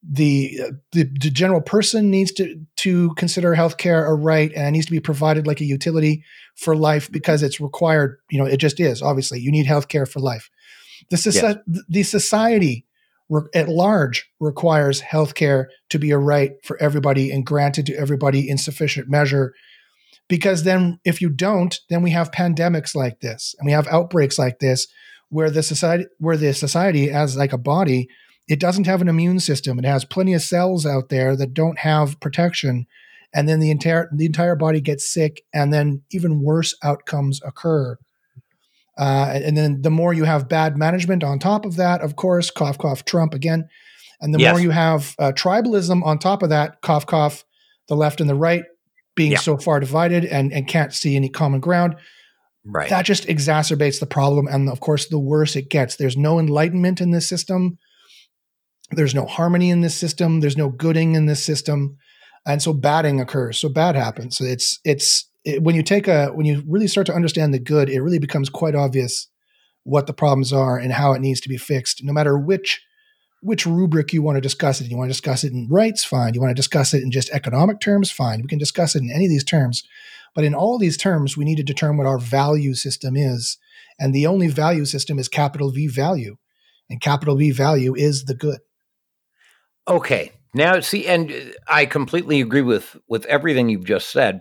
[0.06, 0.60] The,
[0.92, 4.92] the, the general person needs to to consider healthcare a right and it needs to
[4.92, 6.22] be provided like a utility
[6.56, 8.18] for life because it's required.
[8.30, 9.02] You know, it just is.
[9.02, 10.50] Obviously, you need healthcare for life.
[11.10, 11.84] The, soci- yes.
[11.88, 12.86] the society
[13.28, 18.48] re- at large requires healthcare to be a right for everybody and granted to everybody
[18.48, 19.54] in sufficient measure.
[20.28, 24.38] Because then, if you don't, then we have pandemics like this and we have outbreaks
[24.38, 24.86] like this,
[25.28, 28.08] where the society, where the society, as like a body,
[28.48, 29.78] it doesn't have an immune system.
[29.78, 32.86] It has plenty of cells out there that don't have protection,
[33.34, 37.96] and then the entire the entire body gets sick, and then even worse outcomes occur.
[38.96, 42.50] Uh, and then the more you have bad management on top of that, of course,
[42.50, 43.68] cough, cough, Trump again.
[44.20, 44.52] And the yes.
[44.52, 47.44] more you have uh, tribalism on top of that, cough, cough,
[47.88, 48.62] the left and the right
[49.14, 49.38] being yeah.
[49.38, 51.96] so far divided and, and can't see any common ground.
[52.64, 52.88] Right.
[52.88, 54.46] That just exacerbates the problem.
[54.46, 55.96] And of course, the worse it gets.
[55.96, 57.78] There's no enlightenment in this system.
[58.90, 60.40] There's no harmony in this system.
[60.40, 61.98] There's no gooding in this system.
[62.46, 63.58] And so batting occurs.
[63.58, 64.38] So bad happens.
[64.38, 67.58] So It's it's it, when you take a when you really start to understand the
[67.58, 69.28] good, it really becomes quite obvious
[69.82, 72.02] what the problems are and how it needs to be fixed.
[72.02, 72.82] No matter which
[73.44, 74.88] which rubric you want to discuss it.
[74.90, 76.32] You want to discuss it in rights, fine.
[76.32, 78.40] You want to discuss it in just economic terms, fine.
[78.40, 79.84] We can discuss it in any of these terms.
[80.34, 83.58] But in all these terms, we need to determine what our value system is.
[83.98, 86.38] And the only value system is capital V value.
[86.88, 88.60] And capital V value is the good.
[89.86, 90.32] Okay.
[90.54, 94.40] Now see and I completely agree with with everything you've just said.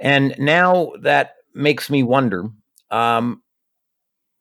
[0.00, 2.48] And now that makes me wonder
[2.90, 3.42] um,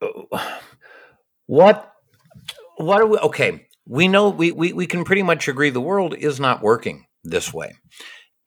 [1.45, 1.93] what
[2.77, 6.15] what are we okay we know we, we we can pretty much agree the world
[6.15, 7.75] is not working this way.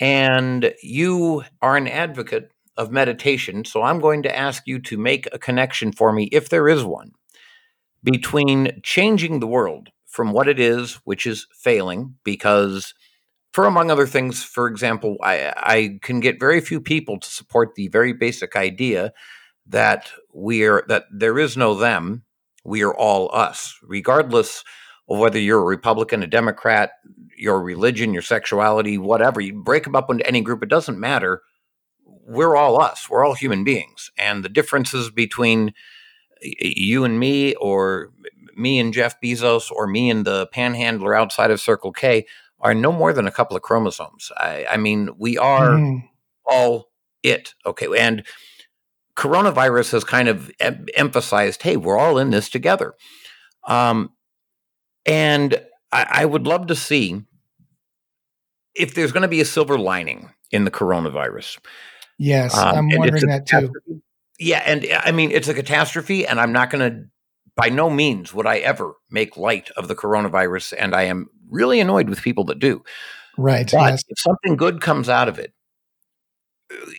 [0.00, 5.28] And you are an advocate of meditation so i'm going to ask you to make
[5.31, 7.12] a connection for me if there is one
[8.02, 12.94] between changing the world from what it is which is failing because
[13.52, 17.74] for among other things, for example, I, I can get very few people to support
[17.74, 19.12] the very basic idea
[19.66, 22.24] that we are that there is no them,
[22.64, 24.64] we are all us, regardless
[25.08, 26.92] of whether you're a Republican, a Democrat,
[27.36, 29.40] your religion, your sexuality, whatever.
[29.40, 31.42] You break them up into any group, it doesn't matter.
[32.04, 33.10] We're all us.
[33.10, 35.74] We're all human beings, and the differences between
[36.40, 38.12] you and me, or
[38.56, 42.26] me and Jeff Bezos, or me and the panhandler outside of Circle K
[42.60, 44.30] are no more than a couple of chromosomes.
[44.36, 46.08] I, I mean, we are mm.
[46.46, 46.90] all
[47.22, 47.54] it.
[47.66, 47.88] Okay.
[47.98, 48.24] And
[49.16, 52.94] coronavirus has kind of em- emphasized hey, we're all in this together.
[53.66, 54.10] Um,
[55.06, 55.60] and
[55.90, 57.22] I, I would love to see
[58.74, 61.58] if there's going to be a silver lining in the coronavirus.
[62.18, 63.72] Yes, um, I'm wondering that too.
[64.38, 67.04] Yeah, and I mean it's a catastrophe, and I'm not going to.
[67.54, 71.80] By no means would I ever make light of the coronavirus, and I am really
[71.80, 72.82] annoyed with people that do.
[73.36, 73.70] Right.
[73.70, 74.04] But yes.
[74.08, 75.52] if something good comes out of it,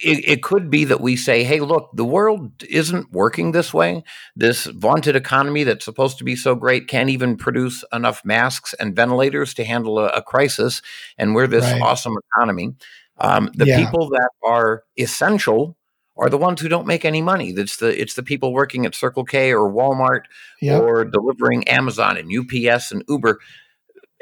[0.03, 4.03] it, it, could be that we say, hey, look, the world isn't working this way.
[4.36, 8.95] This vaunted economy that's supposed to be so great can't even produce enough masks and
[8.95, 10.81] ventilators to handle a, a crisis.
[11.17, 11.81] And we're this right.
[11.81, 12.75] awesome economy.
[13.17, 13.86] Um, the yeah.
[13.86, 15.77] people that are essential
[16.17, 17.51] are the ones who don't make any money.
[17.51, 20.23] That's the it's the people working at Circle K or Walmart
[20.62, 20.81] yep.
[20.81, 23.39] or delivering Amazon and UPS and Uber.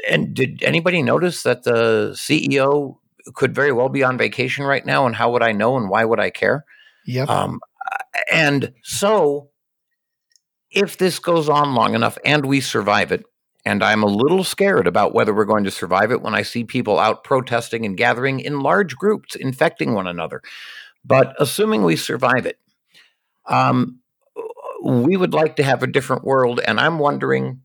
[0.10, 2.98] And did anybody notice that the CEO
[3.34, 5.06] could very well be on vacation right now?
[5.06, 5.78] And how would I know?
[5.78, 6.66] And why would I care?
[7.06, 7.30] Yep.
[7.30, 7.60] Um,
[8.32, 9.50] and so,
[10.72, 13.26] if this goes on long enough and we survive it,
[13.66, 16.64] and I'm a little scared about whether we're going to survive it when I see
[16.64, 20.42] people out protesting and gathering in large groups, infecting one another.
[21.06, 22.58] But assuming we survive it,
[23.46, 24.00] um,
[24.84, 26.60] we would like to have a different world.
[26.60, 27.62] And I'm wondering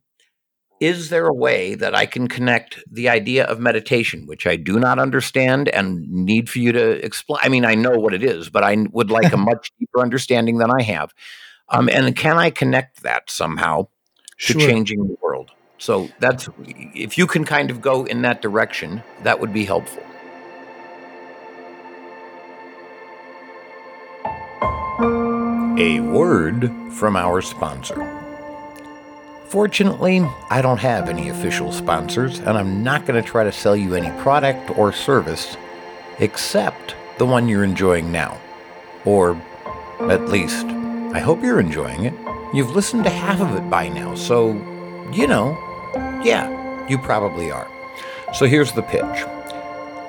[0.80, 4.78] is there a way that I can connect the idea of meditation, which I do
[4.78, 7.40] not understand and need for you to explain?
[7.42, 10.58] I mean, I know what it is, but I would like a much deeper understanding
[10.58, 11.14] than I have.
[11.70, 13.88] Um, and can I connect that somehow
[14.38, 14.60] to sure.
[14.60, 15.50] changing the world?
[15.78, 16.48] So that's
[16.94, 20.02] if you can kind of go in that direction, that would be helpful.
[25.78, 28.15] A word from our sponsor.
[29.48, 33.76] Fortunately, I don't have any official sponsors, and I'm not going to try to sell
[33.76, 35.56] you any product or service
[36.18, 38.40] except the one you're enjoying now.
[39.04, 39.40] Or
[40.00, 42.14] at least, I hope you're enjoying it.
[42.52, 44.52] You've listened to half of it by now, so,
[45.12, 45.56] you know,
[46.24, 47.68] yeah, you probably are.
[48.34, 49.24] So here's the pitch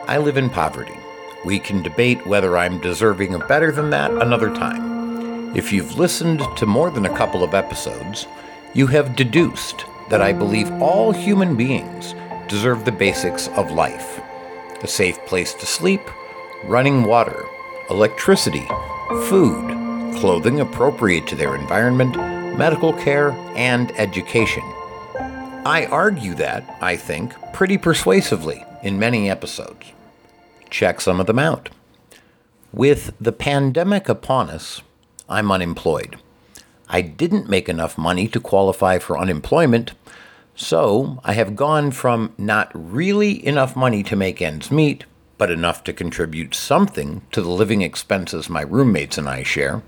[0.08, 0.98] I live in poverty.
[1.46, 5.56] We can debate whether I'm deserving of better than that another time.
[5.56, 8.28] If you've listened to more than a couple of episodes,
[8.74, 12.14] you have deduced that I believe all human beings
[12.48, 14.22] deserve the basics of life
[14.84, 16.02] a safe place to sleep,
[16.66, 17.46] running water,
[17.90, 18.66] electricity,
[19.28, 22.16] food, clothing appropriate to their environment,
[22.58, 24.64] medical care, and education.
[25.66, 29.92] I argue that, I think, pretty persuasively in many episodes.
[30.70, 31.70] Check some of them out.
[32.72, 34.82] With the pandemic upon us,
[35.28, 36.18] I'm unemployed.
[36.90, 39.92] I didn't make enough money to qualify for unemployment,
[40.56, 45.06] so I have gone from not really enough money to make ends meet,
[45.38, 49.84] but enough to contribute something to the living expenses my roommates and I share,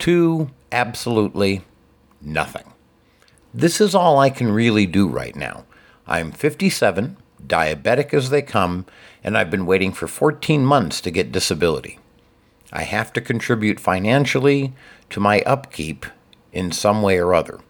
[0.00, 1.64] to absolutely
[2.22, 2.72] nothing.
[3.52, 5.64] This is all I can really do right now.
[6.06, 8.86] I'm 57, diabetic as they come,
[9.24, 11.98] and I've been waiting for 14 months to get disability.
[12.72, 14.72] I have to contribute financially
[15.10, 16.06] to my upkeep
[16.52, 17.60] in some way or other.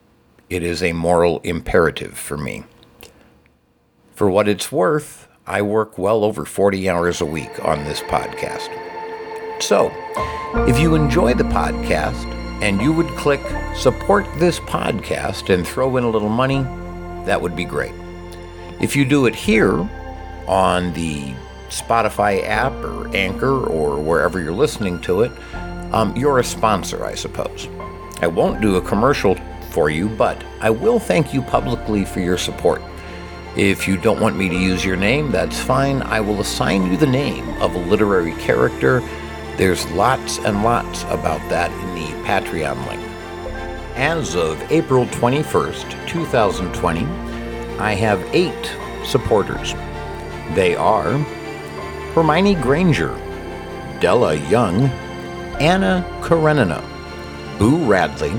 [0.48, 2.64] It is a moral imperative for me.
[4.14, 8.70] For what it's worth, I work well over 40 hours a week on this podcast.
[9.62, 9.90] So,
[10.68, 12.24] if you enjoy the podcast
[12.62, 13.40] and you would click
[13.76, 16.62] support this podcast and throw in a little money,
[17.26, 17.94] that would be great.
[18.80, 19.88] If you do it here
[20.46, 21.34] on the
[21.68, 25.32] Spotify app or Anchor or wherever you're listening to it,
[25.92, 27.68] um, you're a sponsor, I suppose.
[28.22, 29.36] I won't do a commercial
[29.70, 32.82] for you, but I will thank you publicly for your support.
[33.56, 36.02] If you don't want me to use your name, that's fine.
[36.02, 39.00] I will assign you the name of a literary character.
[39.56, 43.00] There's lots and lots about that in the Patreon link.
[43.96, 47.04] As of April 21st, 2020,
[47.78, 49.72] I have eight supporters.
[50.54, 51.10] They are
[52.14, 53.14] Hermione Granger,
[54.00, 54.84] Della Young,
[55.58, 56.82] Anna Karenina,
[57.60, 58.32] Boo Radley,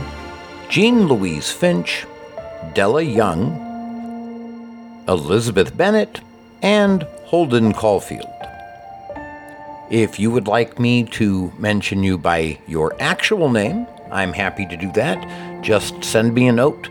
[0.68, 2.08] Jean Louise Finch,
[2.74, 3.54] Della Young,
[5.08, 6.22] Elizabeth Bennet,
[6.64, 8.26] and Holden Caulfield.
[9.92, 14.76] If you would like me to mention you by your actual name, I'm happy to
[14.76, 15.62] do that.
[15.62, 16.90] Just send me a note,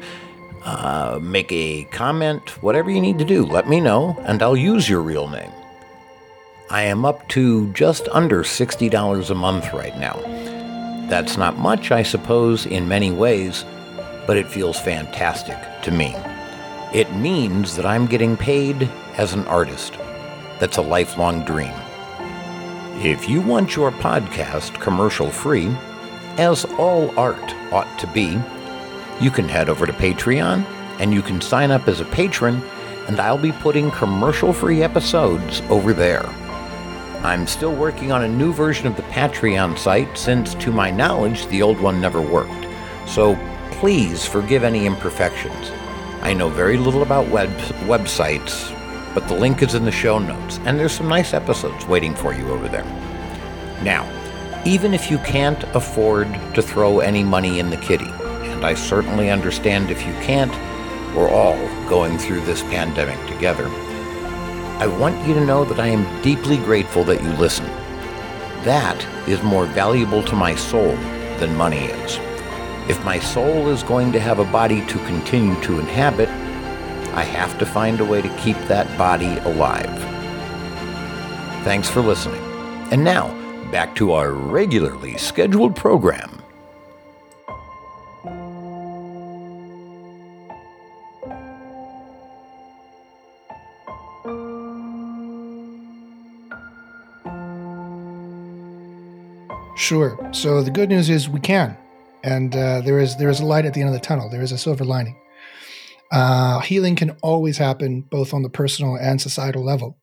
[0.62, 4.88] uh, make a comment, whatever you need to do, let me know, and I'll use
[4.88, 5.50] your real name.
[6.70, 10.39] I am up to just under $60 a month right now.
[11.10, 13.64] That's not much, I suppose, in many ways,
[14.28, 16.14] but it feels fantastic to me.
[16.94, 19.94] It means that I'm getting paid as an artist.
[20.60, 21.74] That's a lifelong dream.
[23.02, 25.74] If you want your podcast commercial free,
[26.38, 28.40] as all art ought to be,
[29.20, 30.64] you can head over to Patreon
[31.00, 32.62] and you can sign up as a patron,
[33.08, 36.28] and I'll be putting commercial free episodes over there.
[37.22, 41.46] I'm still working on a new version of the Patreon site since, to my knowledge,
[41.48, 42.66] the old one never worked.
[43.06, 43.38] So
[43.72, 45.70] please forgive any imperfections.
[46.22, 47.50] I know very little about web-
[47.84, 48.74] websites,
[49.14, 52.32] but the link is in the show notes, and there's some nice episodes waiting for
[52.32, 52.84] you over there.
[53.82, 54.08] Now,
[54.64, 59.28] even if you can't afford to throw any money in the kitty, and I certainly
[59.28, 60.52] understand if you can't,
[61.14, 63.68] we're all going through this pandemic together.
[64.80, 67.66] I want you to know that I am deeply grateful that you listen.
[68.64, 68.96] That
[69.28, 70.96] is more valuable to my soul
[71.38, 72.18] than money is.
[72.88, 76.30] If my soul is going to have a body to continue to inhabit,
[77.12, 79.98] I have to find a way to keep that body alive.
[81.62, 82.40] Thanks for listening.
[82.90, 83.28] And now,
[83.70, 86.39] back to our regularly scheduled program.
[99.80, 100.18] Sure.
[100.32, 101.74] So the good news is we can,
[102.22, 104.28] and uh, there is there is a light at the end of the tunnel.
[104.28, 105.18] There is a silver lining.
[106.12, 109.98] Uh, healing can always happen both on the personal and societal level.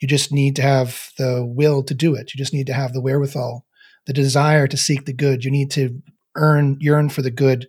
[0.00, 2.34] You just need to have the will to do it.
[2.34, 3.64] You just need to have the wherewithal,
[4.06, 5.44] the desire to seek the good.
[5.44, 6.02] You need to
[6.34, 7.68] earn yearn for the good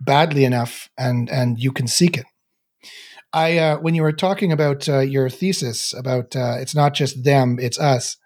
[0.00, 2.26] badly enough, and and you can seek it.
[3.32, 7.22] I uh, when you were talking about uh, your thesis about uh, it's not just
[7.22, 8.16] them, it's us.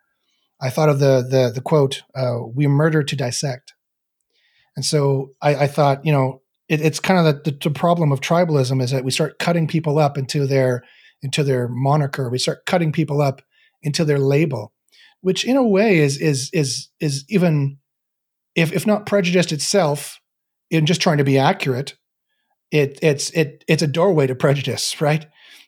[0.60, 3.74] I thought of the the the quote, uh, "We murder to dissect,"
[4.76, 8.20] and so I, I thought, you know, it, it's kind of the, the, problem of
[8.20, 10.84] tribalism is that we start cutting people up into their
[11.22, 12.28] into their moniker.
[12.28, 13.42] We start cutting people up
[13.82, 14.72] into their label,
[15.20, 17.78] which in a way is is is is even
[18.54, 20.20] if if not prejudiced itself
[20.70, 21.96] in just trying to be accurate,
[22.70, 25.26] it it's it it's a doorway to prejudice, right?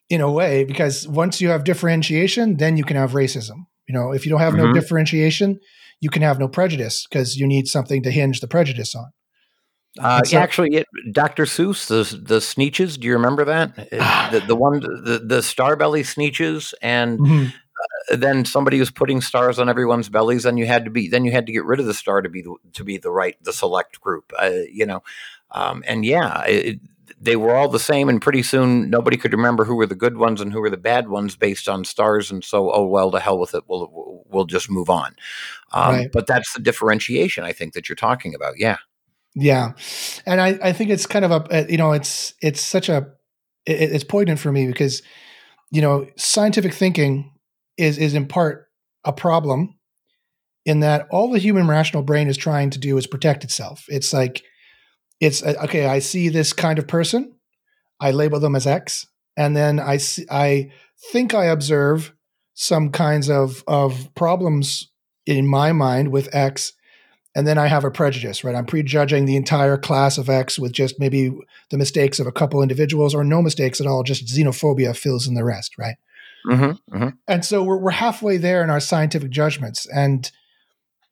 [0.09, 3.67] In a way, because once you have differentiation, then you can have racism.
[3.91, 4.67] You know, if you don't have mm-hmm.
[4.67, 5.59] no differentiation,
[5.99, 9.07] you can have no prejudice because you need something to hinge the prejudice on.
[9.99, 11.43] Uh, so, actually, it, Dr.
[11.43, 13.01] Seuss, the the Sneetches.
[13.01, 13.75] Do you remember that?
[14.31, 17.47] the, the one, the the Starbelly Sneetches, and mm-hmm.
[18.13, 21.25] uh, then somebody was putting stars on everyone's bellies, and you had to be then
[21.25, 23.43] you had to get rid of the star to be the, to be the right
[23.43, 24.33] the select group.
[24.39, 25.03] Uh, you know,
[25.51, 26.79] um, and yeah, it,
[27.21, 30.17] they were all the same, and pretty soon nobody could remember who were the good
[30.17, 32.31] ones and who were the bad ones based on stars.
[32.31, 33.65] And so, oh well, to hell with it.
[33.69, 35.15] We'll we'll just move on.
[35.73, 36.13] Um, right.
[36.13, 38.55] But that's the differentiation I think that you're talking about.
[38.59, 38.79] Yeah,
[39.35, 39.73] yeah,
[40.25, 43.09] and I I think it's kind of a you know it's it's such a
[43.67, 45.03] it, it's poignant for me because
[45.71, 47.33] you know scientific thinking
[47.77, 48.69] is is in part
[49.05, 49.77] a problem
[50.65, 53.85] in that all the human rational brain is trying to do is protect itself.
[53.89, 54.43] It's like
[55.21, 55.87] it's uh, okay.
[55.87, 57.35] I see this kind of person,
[58.01, 59.07] I label them as X,
[59.37, 60.73] and then I see, I
[61.13, 62.15] think I observe
[62.55, 64.91] some kinds of of problems
[65.27, 66.73] in my mind with X,
[67.37, 68.43] and then I have a prejudice.
[68.43, 71.31] Right, I'm prejudging the entire class of X with just maybe
[71.71, 74.03] the mistakes of a couple individuals or no mistakes at all.
[74.03, 75.77] Just xenophobia fills in the rest.
[75.79, 75.97] Right.
[76.47, 77.09] Mm-hmm, mm-hmm.
[77.29, 80.31] And so we're we're halfway there in our scientific judgments, and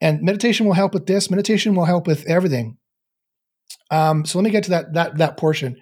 [0.01, 1.31] and meditation will help with this.
[1.31, 2.78] Meditation will help with everything.
[3.91, 5.77] Um, so let me get to that that that portion.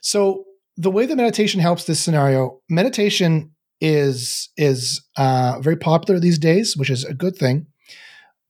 [0.00, 0.44] So
[0.76, 6.76] the way that meditation helps this scenario, meditation is is uh, very popular these days,
[6.76, 7.66] which is a good thing.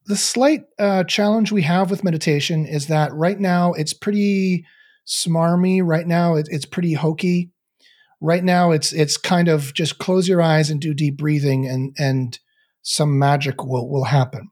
[0.07, 4.65] The slight uh, challenge we have with meditation is that right now it's pretty
[5.07, 5.81] smarmy.
[5.85, 7.51] Right now it, it's pretty hokey.
[8.21, 11.95] Right now it's it's kind of just close your eyes and do deep breathing, and
[11.99, 12.39] and
[12.83, 14.51] some magic will will happen.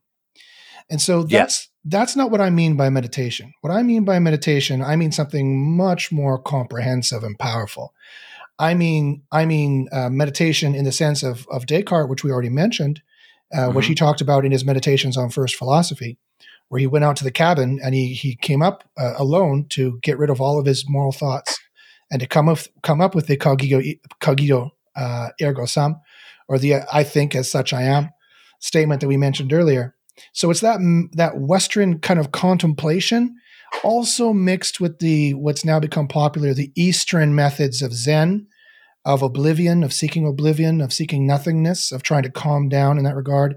[0.91, 3.53] And so that's that's not what I mean by meditation.
[3.61, 7.93] What I mean by meditation, I mean something much more comprehensive and powerful.
[8.59, 12.49] I mean, I mean uh, meditation in the sense of of Descartes, which we already
[12.49, 13.03] mentioned,
[13.53, 13.77] uh, mm-hmm.
[13.77, 16.19] which he talked about in his meditations on first philosophy,
[16.69, 19.99] where he went out to the cabin and he he came up uh, alone to
[20.03, 21.59] get rid of all of his moral thoughts
[22.11, 23.83] and to come up come up with the cogito
[24.21, 26.01] cogito uh, ergo sum,
[26.49, 28.11] or the I think as such I am
[28.61, 29.95] statement that we mentioned earlier.
[30.33, 30.81] So it's that
[31.13, 33.37] that Western kind of contemplation,
[33.83, 38.47] also mixed with the what's now become popular, the Eastern methods of Zen,
[39.05, 43.17] of oblivion, of seeking oblivion, of seeking nothingness, of trying to calm down in that
[43.17, 43.57] regard.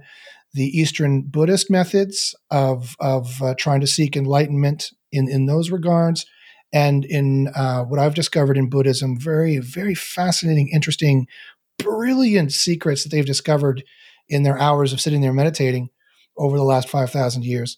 [0.54, 6.26] The Eastern Buddhist methods of of uh, trying to seek enlightenment in in those regards,
[6.74, 11.28] and in uh, what I've discovered in Buddhism, very very fascinating, interesting,
[11.78, 13.84] brilliant secrets that they've discovered
[14.30, 15.90] in their hours of sitting there meditating
[16.38, 17.78] over the last 5,000 years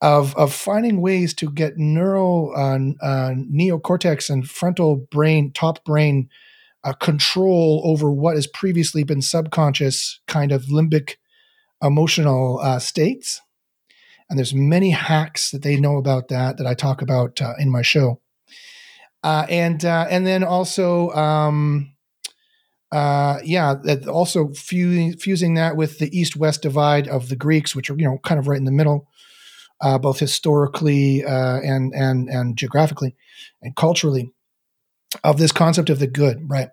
[0.00, 6.28] of, of finding ways to get neural uh, uh, neocortex and frontal brain, top brain
[6.84, 11.14] uh, control over what has previously been subconscious kind of limbic
[11.82, 13.40] emotional uh, states.
[14.28, 17.70] And there's many hacks that they know about that that I talk about uh, in
[17.70, 18.20] my show.
[19.22, 21.95] Uh, and and then also um,
[22.92, 27.96] uh, yeah, that also fusing, that with the east-west divide of the Greeks, which are
[27.96, 29.08] you know kind of right in the middle,
[29.80, 33.16] uh, both historically uh, and and and geographically
[33.60, 34.32] and culturally,
[35.24, 36.48] of this concept of the good.
[36.48, 36.68] Right.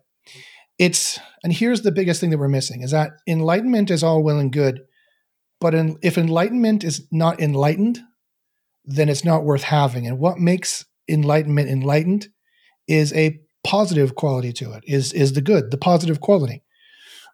[0.78, 4.40] It's and here's the biggest thing that we're missing is that enlightenment is all well
[4.40, 4.82] and good,
[5.60, 8.02] but in, if enlightenment is not enlightened,
[8.86, 10.08] then it's not worth having.
[10.08, 12.28] And what makes enlightenment enlightened
[12.88, 16.64] is a positive quality to it is is the good the positive quality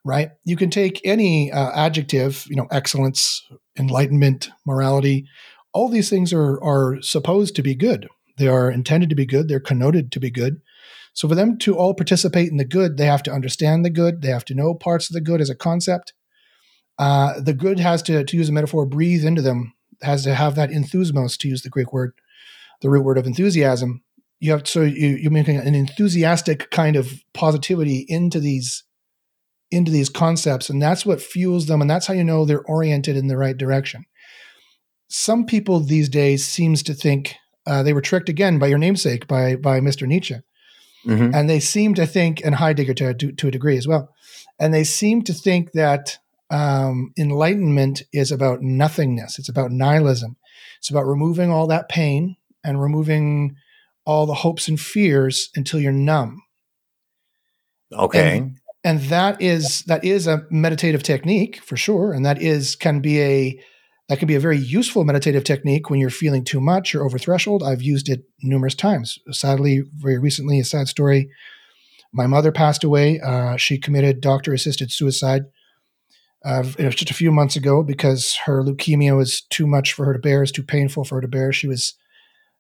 [0.05, 0.29] right?
[0.45, 3.45] You can take any uh, adjective you know excellence
[3.77, 5.27] enlightenment morality
[5.73, 8.07] all these things are are supposed to be good.
[8.37, 9.47] They are intended to be good.
[9.47, 10.61] They're connoted to be good.
[11.13, 14.21] So for them to all participate in the good they have to understand the good.
[14.21, 16.13] They have to know parts of the good as a concept.
[16.97, 20.55] Uh, the good has to to use a metaphor breathe into them has to have
[20.55, 22.13] that enthusmos to use the greek word
[22.81, 24.01] the root word of enthusiasm
[24.39, 28.83] you have so you, you're making an enthusiastic kind of positivity into these
[29.71, 33.15] into these concepts and that's what fuels them and that's how you know they're oriented
[33.15, 34.05] in the right direction
[35.07, 37.35] some people these days seems to think
[37.67, 40.35] uh, they were tricked again by your namesake by by mr nietzsche
[41.05, 41.33] Mm-hmm.
[41.33, 44.13] And they seem to think, and Heidegger to, to, to, a degree as well,
[44.59, 46.17] and they seem to think that
[46.49, 49.39] um, enlightenment is about nothingness.
[49.39, 50.35] It's about nihilism.
[50.79, 53.55] It's about removing all that pain and removing
[54.09, 56.41] all the hopes and fears until you're numb.
[57.93, 58.37] Okay.
[58.37, 63.01] And, and that is that is a meditative technique for sure, and that is can
[63.01, 63.59] be a
[64.07, 67.19] that can be a very useful meditative technique when you're feeling too much or over
[67.19, 67.61] threshold.
[67.61, 69.19] I've used it numerous times.
[69.31, 71.29] Sadly, very recently, a sad story.
[72.11, 73.19] My mother passed away.
[73.19, 75.43] Uh, she committed doctor assisted suicide
[76.45, 80.05] uh, it was just a few months ago because her leukemia was too much for
[80.05, 81.51] her to bear, it was too painful for her to bear.
[81.51, 81.95] She was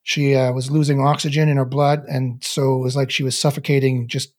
[0.03, 3.37] she uh, was losing oxygen in her blood, and so it was like she was
[3.37, 4.33] suffocating just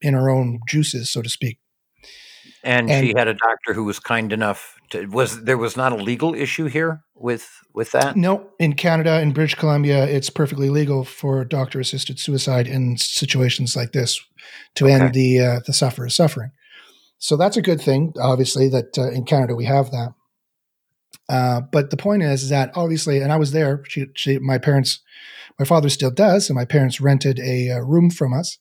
[0.00, 1.58] in her own juices, so to speak.
[2.62, 5.92] And, and, she had a doctor who was kind enough to was there was not
[5.92, 10.68] a legal issue here with with that no in canada in british columbia it's perfectly
[10.68, 14.20] legal for doctor assisted suicide in situations like this
[14.74, 14.94] to okay.
[14.94, 16.50] end the uh, the sufferer's suffering
[17.18, 20.12] so that's a good thing obviously that uh, in canada we have that
[21.28, 24.58] uh, but the point is, is that obviously and i was there she, she my
[24.58, 25.00] parents
[25.58, 28.58] my father still does and my parents rented a, a uh, room from us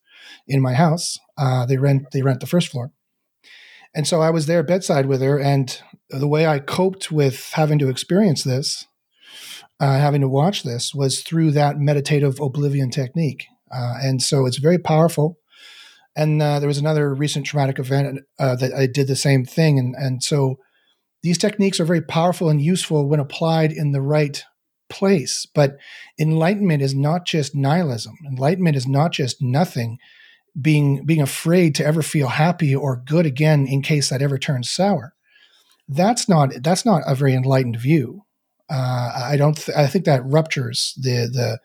[0.47, 2.91] in my house uh, they rent they rent the first floor
[3.95, 7.77] and so I was there bedside with her, and the way I coped with having
[7.79, 8.87] to experience this,
[9.79, 13.45] uh, having to watch this, was through that meditative oblivion technique.
[13.71, 15.37] Uh, and so it's very powerful.
[16.15, 19.79] And there was another recent traumatic event that I did the same thing.
[19.79, 20.59] And, and so
[21.23, 24.43] these techniques are very powerful and useful when applied in the right
[24.89, 25.47] place.
[25.55, 25.77] But
[26.19, 29.97] enlightenment is not just nihilism, enlightenment is not just nothing
[30.59, 34.69] being being afraid to ever feel happy or good again in case that ever turns
[34.69, 35.15] sour.
[35.87, 38.25] That's not that's not a very enlightened view.
[38.69, 39.57] Uh, I don't.
[39.57, 41.59] Th- I think that ruptures the the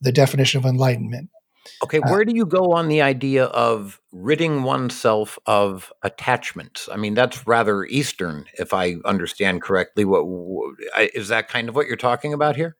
[0.00, 1.30] the definition of enlightenment.
[1.82, 6.88] Okay, uh, where uh, do you go on the idea of ridding oneself of attachments?
[6.92, 10.04] I mean, that's rather Eastern, if I understand correctly.
[10.04, 10.74] What, what
[11.14, 12.76] is that kind of what you're talking about here?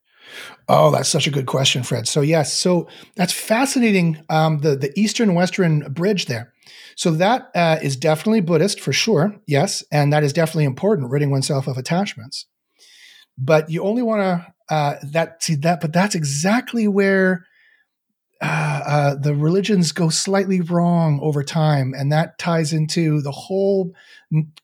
[0.68, 2.07] Oh, that's such a good question, Fred.
[2.07, 4.22] So yes, so that's fascinating.
[4.28, 6.53] Um, the the Eastern Western bridge there.
[6.97, 9.34] So that uh, is definitely Buddhist for sure.
[9.47, 12.47] Yes, and that is definitely important, ridding oneself of attachments.
[13.38, 17.47] But you only want to uh, that see that, but that's exactly where
[18.41, 23.93] uh, uh, the religions go slightly wrong over time, and that ties into the whole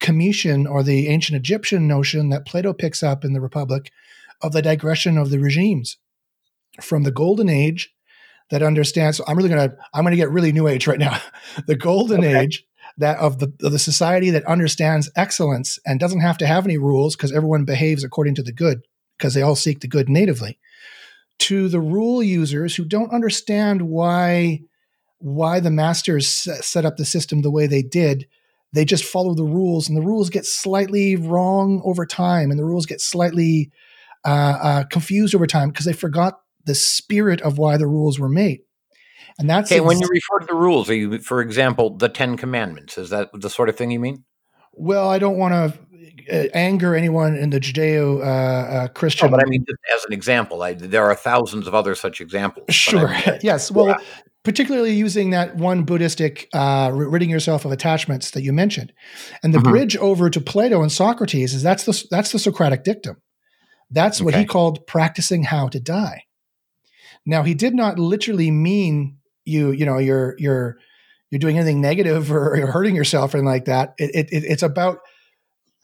[0.01, 3.91] Commission or the ancient Egyptian notion that Plato picks up in the Republic
[4.41, 5.99] of the digression of the regimes
[6.81, 7.93] from the golden age
[8.51, 9.19] that understands.
[9.19, 11.21] So I'm really gonna I'm gonna get really new age right now.
[11.67, 12.41] the golden okay.
[12.41, 12.65] age
[12.99, 16.79] that of the of the society that understands excellence and doesn't have to have any
[16.79, 18.83] rules because everyone behaves according to the good
[19.19, 20.59] because they all seek the good natively.
[21.39, 24.63] To the rule users who don't understand why
[25.19, 28.27] why the masters set up the system the way they did
[28.77, 32.65] they just follow the rules and the rules get slightly wrong over time and the
[32.65, 33.71] rules get slightly
[34.25, 38.29] uh, uh, confused over time because they forgot the spirit of why the rules were
[38.29, 38.61] made.
[39.39, 39.79] And that's okay.
[39.79, 42.99] Ex- when you refer to the rules, are you, for example, the Ten Commandments?
[42.99, 44.25] Is that the sort of thing you mean?
[44.73, 45.79] Well, I don't want to
[46.29, 49.31] anger anyone in the Judeo uh, uh, Christian.
[49.31, 52.21] No, but I mean, just as an example, I, there are thousands of other such
[52.21, 52.75] examples.
[52.75, 53.09] Sure.
[53.09, 53.71] I mean, yes.
[53.71, 53.99] Well, yeah.
[54.45, 58.93] particularly using that one Buddhistic uh, ridding yourself of attachments that you mentioned,
[59.43, 59.71] and the mm-hmm.
[59.71, 63.17] bridge over to Plato and Socrates is that's the that's the Socratic dictum.
[63.91, 66.25] That's what he called practicing how to die.
[67.25, 70.77] Now he did not literally mean you, you know, you're you're
[71.31, 73.95] you're doing anything negative or you're hurting yourself or anything like that.
[73.99, 74.99] It, it, it's about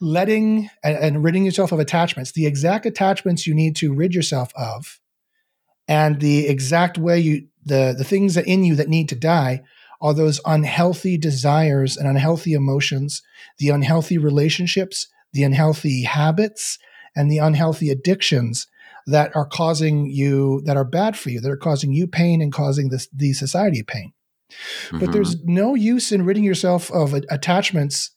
[0.03, 4.53] letting and, and ridding yourself of attachments, the exact attachments you need to rid yourself
[4.57, 5.01] of,
[5.87, 9.63] and the exact way you the the things that in you that need to die
[10.01, 13.23] are those unhealthy desires and unhealthy emotions,
[13.59, 16.77] the unhealthy relationships, the unhealthy habits,
[17.15, 18.67] and the unhealthy addictions
[19.07, 22.53] that are causing you that are bad for you that are causing you pain and
[22.53, 24.13] causing this the society pain
[24.51, 24.99] mm-hmm.
[24.99, 28.11] but there's no use in ridding yourself of attachments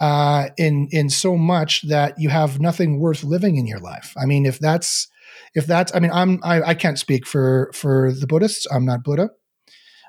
[0.00, 4.14] uh, in in so much that you have nothing worth living in your life.
[4.20, 5.08] I mean if that's
[5.54, 8.66] if that's i mean i'm i, I can't speak for for the buddhists.
[8.70, 9.30] I'm not buddha.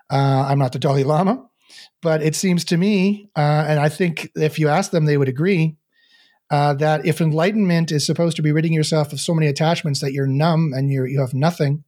[0.09, 1.45] Uh, i'm not the dalai lama.
[2.01, 5.29] But it seems to me uh, and i think if you ask them they would
[5.29, 5.77] agree
[6.51, 10.11] uh, that if enlightenment is supposed to be ridding yourself of so many attachments that
[10.11, 11.85] you're numb and you you have nothing,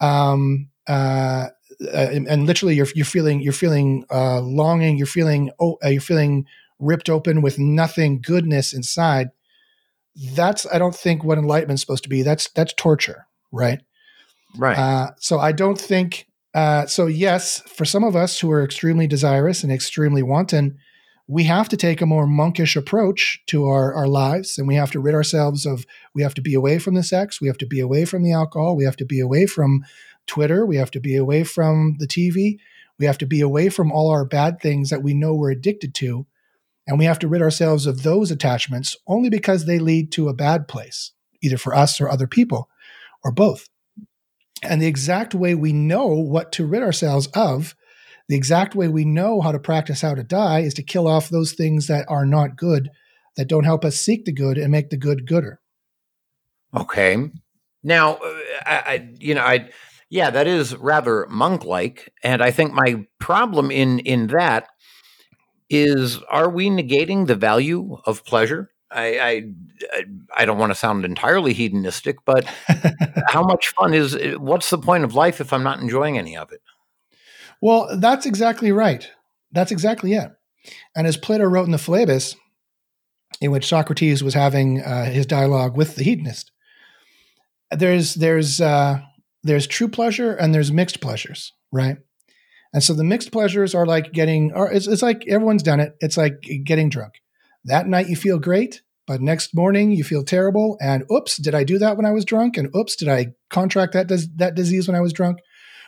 [0.00, 1.48] um, uh,
[1.92, 6.00] and, and, literally you're you're feeling you're feeling uh, longing, you're feeling oh, uh, you're
[6.00, 6.46] feeling
[6.78, 9.30] ripped open with nothing goodness inside.
[10.34, 12.22] That's I don't think what enlightenment's supposed to be.
[12.22, 13.80] That's that's torture, right?
[14.56, 14.78] Right.
[14.78, 19.06] Uh, so I don't think Uh, so, yes, for some of us who are extremely
[19.06, 20.78] desirous and extremely wanton,
[21.28, 24.90] we have to take a more monkish approach to our, our lives and we have
[24.92, 27.66] to rid ourselves of, we have to be away from the sex, we have to
[27.66, 29.84] be away from the alcohol, we have to be away from
[30.26, 32.58] Twitter, we have to be away from the TV,
[32.98, 35.94] we have to be away from all our bad things that we know we're addicted
[35.96, 36.26] to.
[36.86, 40.34] And we have to rid ourselves of those attachments only because they lead to a
[40.34, 41.12] bad place,
[41.42, 42.68] either for us or other people,
[43.24, 43.68] or both.
[44.62, 47.74] And the exact way we know what to rid ourselves of,
[48.28, 51.28] the exact way we know how to practice how to die is to kill off
[51.28, 52.90] those things that are not good,
[53.36, 55.60] that don't help us seek the good and make the good gooder.
[56.74, 57.16] Okay.
[57.82, 59.70] Now, uh, I, I you know, I,
[60.08, 64.68] yeah, that is rather monk-like, and I think my problem in in that
[65.68, 68.70] is: are we negating the value of pleasure?
[68.90, 70.02] I, I,
[70.36, 72.44] I don't want to sound entirely hedonistic, but
[73.28, 74.16] how much fun is?
[74.38, 76.60] What's the point of life if I'm not enjoying any of it?
[77.60, 79.10] Well, that's exactly right.
[79.52, 80.30] That's exactly it.
[80.94, 82.36] And as Plato wrote in the Philebus,
[83.40, 86.52] in which Socrates was having uh, his dialogue with the hedonist,
[87.70, 89.00] there's there's uh,
[89.42, 91.98] there's true pleasure and there's mixed pleasures, right?
[92.76, 95.96] And so the mixed pleasures are like getting, or it's, it's like everyone's done it.
[96.00, 97.14] It's like getting drunk.
[97.64, 100.76] That night you feel great, but next morning you feel terrible.
[100.78, 102.58] And oops, did I do that when I was drunk?
[102.58, 105.38] And oops, did I contract that dis- that disease when I was drunk?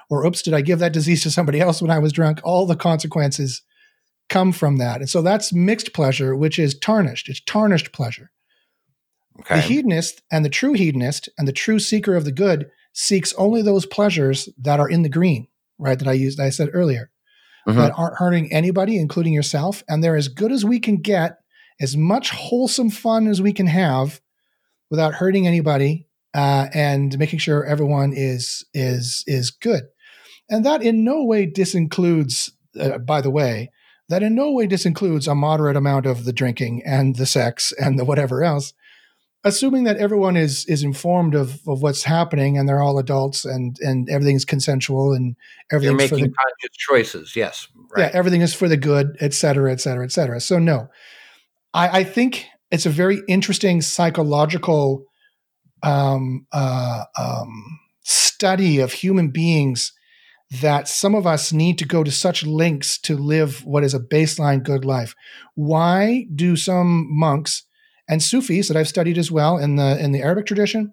[0.09, 2.41] Or oops, did I give that disease to somebody else when I was drunk?
[2.43, 3.61] All the consequences
[4.31, 5.01] come from that.
[5.01, 7.29] And so that's mixed pleasure, which is tarnished.
[7.29, 8.31] It's tarnished pleasure.
[9.41, 9.57] Okay.
[9.57, 13.61] The hedonist and the true hedonist and the true seeker of the good seeks only
[13.61, 15.48] those pleasures that are in the green,
[15.79, 15.99] right?
[15.99, 17.11] That I used, that I said earlier,
[17.67, 17.79] mm-hmm.
[17.79, 19.83] that aren't hurting anybody, including yourself.
[19.89, 21.39] And they're as good as we can get
[21.81, 24.21] as much wholesome fun as we can have
[24.91, 29.85] without hurting anybody uh, and making sure everyone is is is good
[30.51, 33.71] and that in no way disincludes uh, by the way
[34.09, 37.99] that in no way disincludes a moderate amount of the drinking and the sex and
[37.99, 38.73] the whatever else
[39.49, 43.77] assuming that everyone is is informed of, of what's happening and they're all adults and
[43.81, 45.35] and everything's consensual and
[45.73, 48.03] everything's They're making for the, conscious choices yes right.
[48.03, 50.89] yeah everything is for the good et cetera et cetera et cetera so no
[51.75, 55.05] I, I think it's a very interesting psychological
[55.83, 59.93] um, uh, um, study of human beings
[60.51, 64.01] that some of us need to go to such lengths to live what is a
[64.01, 65.15] baseline good life.
[65.55, 67.65] Why do some monks
[68.09, 70.93] and Sufis that I've studied as well in the in the Arabic tradition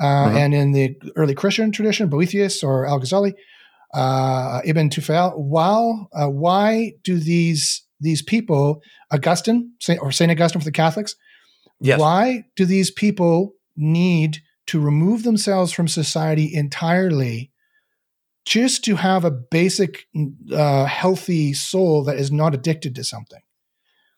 [0.00, 0.36] uh, mm-hmm.
[0.36, 3.34] and in the early Christian tradition, Boethius or Al Ghazali,
[3.94, 8.82] uh, Ibn Tufail, while uh, why do these these people,
[9.12, 11.14] Augustine Saint, or Saint Augustine for the Catholics,
[11.80, 11.98] yes.
[11.98, 17.50] why do these people need to remove themselves from society entirely?
[18.44, 20.06] just to have a basic
[20.52, 23.40] uh, healthy soul that is not addicted to something.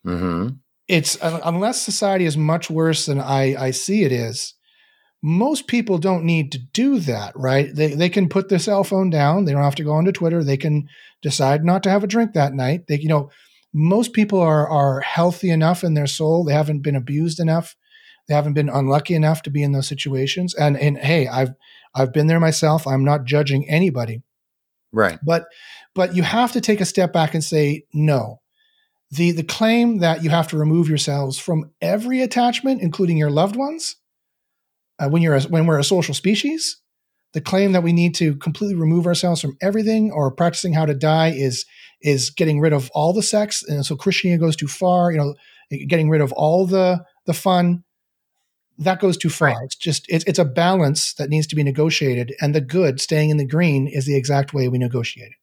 [0.05, 0.49] Mm-hmm.
[0.89, 4.55] It's unless society is much worse than I, I see it is.
[5.22, 7.74] Most people don't need to do that, right?
[7.74, 9.45] They they can put their cell phone down.
[9.45, 10.45] They don't have to go onto Twitter.
[10.45, 10.89] They can
[11.22, 12.87] decide not to have a drink that night.
[12.87, 13.30] They you know
[13.74, 16.45] most people are are healthy enough in their soul.
[16.45, 17.74] They haven't been abused enough.
[18.28, 20.55] They haven't been unlucky enough to be in those situations.
[20.55, 21.55] And and hey, I've
[21.95, 22.87] I've been there myself.
[22.87, 24.22] I'm not judging anybody.
[24.93, 25.18] Right.
[25.24, 25.47] But
[25.95, 28.41] but you have to take a step back and say no.
[29.11, 33.57] The the claim that you have to remove yourselves from every attachment, including your loved
[33.57, 33.96] ones,
[34.98, 36.80] uh, when you're a, when we're a social species,
[37.32, 40.94] the claim that we need to completely remove ourselves from everything or practicing how to
[40.94, 41.64] die is
[42.02, 45.34] is getting rid of all the sex and so christianity goes too far you know
[45.88, 47.82] getting rid of all the the fun
[48.78, 49.48] that goes too far.
[49.48, 49.64] Right.
[49.64, 53.30] It's just it's, it's a balance that needs to be negotiated, and the good staying
[53.30, 55.38] in the green is the exact way we negotiate it.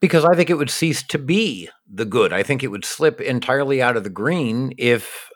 [0.00, 2.32] Because I think it would cease to be the good.
[2.32, 5.30] I think it would slip entirely out of the green if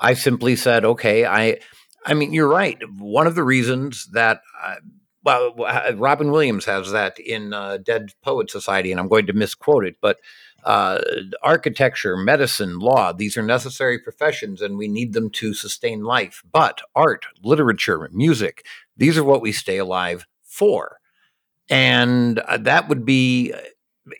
[0.00, 1.58] I simply said, "Okay, I."
[2.04, 2.78] I mean, you're right.
[2.98, 4.40] One of the reasons that.
[4.60, 4.76] I,
[5.24, 5.54] well,
[5.94, 9.94] Robin Williams has that in uh, Dead Poet Society, and I'm going to misquote it,
[10.02, 10.18] but
[10.64, 11.00] uh,
[11.42, 16.42] architecture, medicine, law, these are necessary professions and we need them to sustain life.
[16.50, 18.64] But art, literature, music,
[18.96, 20.98] these are what we stay alive for.
[21.68, 23.54] And uh, that would be,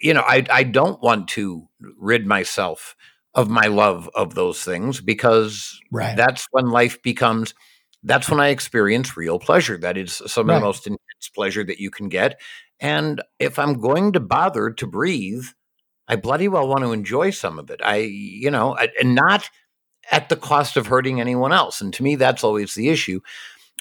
[0.01, 1.69] you know, I, I don't want to
[1.99, 2.95] rid myself
[3.35, 6.17] of my love of those things because right.
[6.17, 7.55] that's when life becomes,
[8.03, 9.79] that's when I experience real pleasure.
[9.79, 10.57] That is some right.
[10.57, 12.41] of the most intense pleasure that you can get.
[12.81, 15.45] And if I'm going to bother to breathe,
[16.09, 17.81] I bloody well want to enjoy some of it.
[17.83, 19.49] I, you know, and not
[20.11, 21.81] at the cost of hurting anyone else.
[21.81, 23.21] And to me, that's always the issue.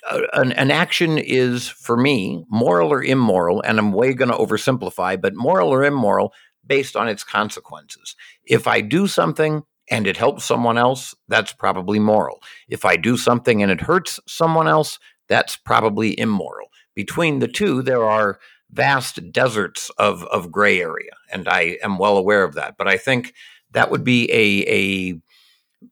[0.10, 4.38] Uh, an, an, action is for me moral or immoral, and I'm way going to
[4.38, 6.34] oversimplify, but moral or immoral
[6.66, 8.16] based on its consequences.
[8.46, 12.42] If I do something and it helps someone else, that's probably moral.
[12.68, 16.70] If I do something and it hurts someone else, that's probably immoral.
[16.96, 18.40] Between the two, there are
[18.72, 22.76] vast deserts of, of gray area, and I am well aware of that.
[22.78, 23.34] But I think
[23.72, 25.22] that would be a,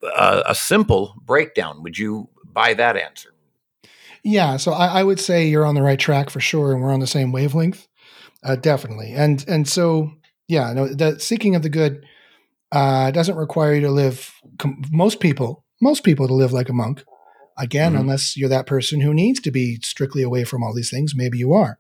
[0.04, 1.84] a, a simple breakdown.
[1.84, 3.34] Would you buy that answer?
[4.24, 6.94] Yeah, so I, I, would say you're on the right track for sure, and we're
[6.94, 7.88] on the same wavelength,
[8.44, 9.14] uh, definitely.
[9.14, 10.12] And and so
[10.48, 12.06] yeah, no, the seeking of the good
[12.72, 14.34] uh, doesn't require you to live.
[14.58, 17.04] Com- most people, most people, to live like a monk.
[17.58, 18.02] Again, mm-hmm.
[18.02, 21.38] unless you're that person who needs to be strictly away from all these things, maybe
[21.38, 21.80] you are.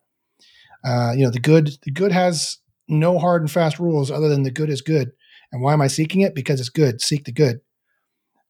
[0.83, 4.43] Uh, you know, the good, the good has no hard and fast rules other than
[4.43, 5.11] the good is good.
[5.51, 6.35] And why am I seeking it?
[6.35, 7.01] Because it's good.
[7.01, 7.61] Seek the good.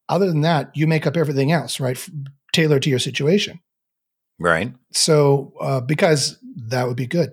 [0.07, 1.95] Other than that, you make up everything else, right?
[1.95, 2.09] F-
[2.51, 3.59] tailored to your situation.
[4.39, 4.73] Right.
[4.91, 6.37] So, uh, because
[6.67, 7.31] that would be good.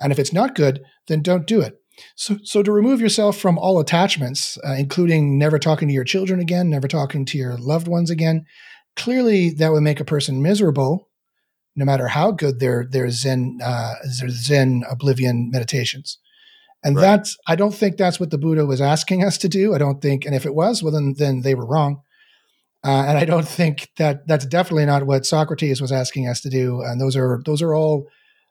[0.00, 1.80] And if it's not good, then don't do it.
[2.16, 6.40] So, so to remove yourself from all attachments, uh, including never talking to your children
[6.40, 8.46] again, never talking to your loved ones again,
[8.96, 11.08] clearly that would make a person miserable,
[11.76, 16.18] no matter how good their their Zen uh, their Zen oblivion meditations.
[16.82, 17.02] And right.
[17.02, 19.74] that's I don't think that's what the Buddha was asking us to do.
[19.74, 22.02] I don't think, and if it was, well then then they were wrong.
[22.84, 26.50] Uh, and I don't think that that's definitely not what Socrates was asking us to
[26.50, 26.82] do.
[26.82, 28.08] And those are those are all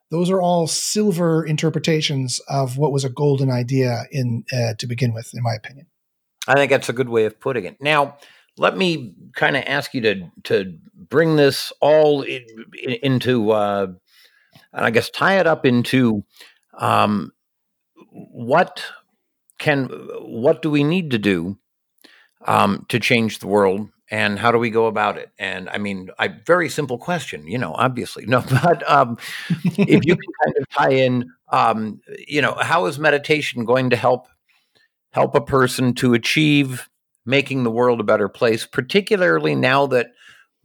[0.10, 5.14] those are all silver interpretations of what was a golden idea in uh, to begin
[5.14, 5.88] with, in my opinion.
[6.48, 7.78] I think that's a good way of putting it.
[7.80, 8.18] Now,
[8.58, 12.44] let me kind of ask you to to bring this all in,
[12.82, 13.88] in, into, uh,
[14.74, 16.24] and I guess tie it up into
[16.78, 17.32] um,
[18.10, 18.84] what
[19.60, 19.86] can
[20.22, 21.58] what do we need to do
[22.46, 25.32] um, to change the world and how do we go about it?
[25.40, 29.18] And i mean a very simple question you know obviously no but um,
[29.50, 33.96] if you can kind of tie in um, you know how is meditation going to
[33.96, 34.28] help
[35.12, 36.90] help a person to achieve
[37.26, 40.08] making the world a better place particularly now that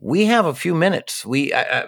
[0.01, 1.27] we have a few minutes?
[1.27, 1.87] We uh,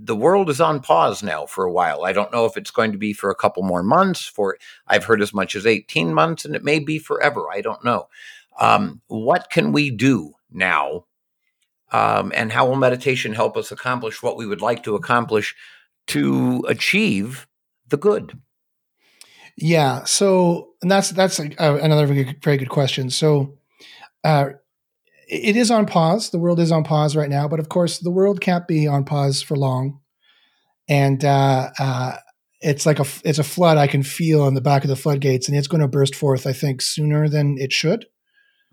[0.00, 2.04] the world is on pause now for a while.
[2.04, 5.04] I don't know if it's going to be for a couple more months for i've
[5.04, 7.46] heard as much as 18 months and it may be forever.
[7.52, 8.08] I don't know.
[8.60, 11.04] Um, what can we do now?
[11.90, 15.54] Um, and how will meditation help us accomplish what we would like to accomplish
[16.08, 17.46] to achieve
[17.88, 18.38] the good?
[19.56, 20.04] Yeah.
[20.04, 23.10] So, and that's that's a, another very good, very good question.
[23.10, 23.58] So,
[24.22, 24.50] uh,
[25.28, 26.30] it is on pause.
[26.30, 29.04] The world is on pause right now, but of course, the world can't be on
[29.04, 30.00] pause for long.
[30.88, 32.16] And uh, uh,
[32.60, 35.48] it's like a it's a flood I can feel on the back of the floodgates,
[35.48, 36.46] and it's going to burst forth.
[36.46, 38.06] I think sooner than it should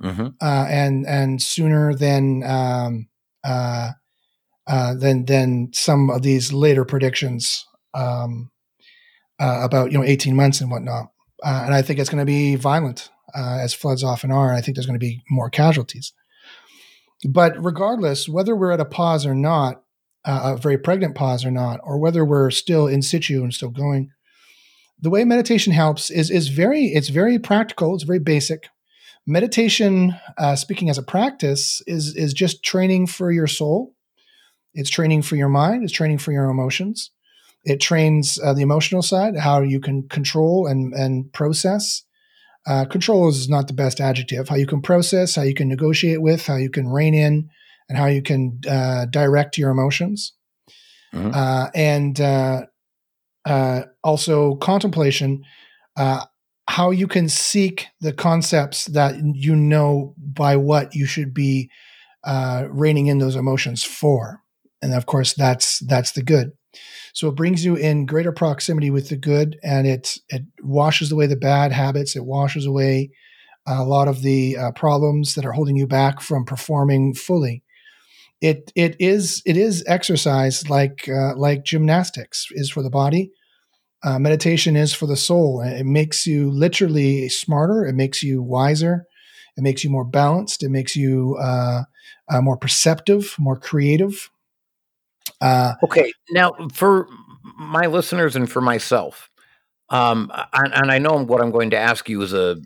[0.01, 0.27] mm-hmm.
[0.41, 3.07] uh, and and sooner than um,
[3.43, 3.91] uh,
[4.67, 8.51] uh, than than some of these later predictions um,
[9.39, 11.07] uh, about you know eighteen months and whatnot.
[11.43, 14.49] Uh, and I think it's going to be violent, uh, as floods often are.
[14.49, 16.13] And I think there's going to be more casualties.
[17.29, 19.81] But regardless, whether we're at a pause or not,
[20.23, 24.09] a very pregnant pause or not, or whether we're still in situ and still going,
[24.99, 27.93] the way meditation helps is is very it's very practical.
[27.93, 28.67] It's very basic
[29.27, 33.93] meditation uh, speaking as a practice is is just training for your soul.
[34.73, 35.83] It's training for your mind.
[35.83, 37.11] It's training for your emotions.
[37.63, 42.03] It trains uh, the emotional side how you can control and and process.
[42.67, 44.49] Uh, control is not the best adjective.
[44.49, 47.49] How you can process how you can negotiate with how you can rein in
[47.89, 50.33] and how you can uh, direct your emotions.
[51.13, 51.31] Mm-hmm.
[51.33, 55.43] Uh, and uh, also contemplation
[56.67, 61.69] how you can seek the concepts that you know by what you should be
[62.23, 64.41] uh, reining in those emotions for.
[64.81, 66.51] And of course that's that's the good.
[67.13, 71.27] So it brings you in greater proximity with the good and it it washes away
[71.27, 72.15] the bad habits.
[72.15, 73.11] It washes away
[73.67, 77.63] a lot of the uh, problems that are holding you back from performing fully.
[78.41, 83.31] It it is it is exercise like uh, like gymnastics is for the body
[84.05, 85.61] uh, meditation is for the soul.
[85.61, 87.85] It makes you literally smarter.
[87.85, 89.07] It makes you wiser.
[89.57, 90.61] It makes you more balanced.
[90.61, 91.83] It makes you uh,
[92.29, 94.29] uh, more perceptive, more creative.
[95.41, 97.07] Uh, okay, now for
[97.57, 99.29] my listeners and for myself,
[99.89, 102.57] um, and, and, I know what I'm going to ask you is a,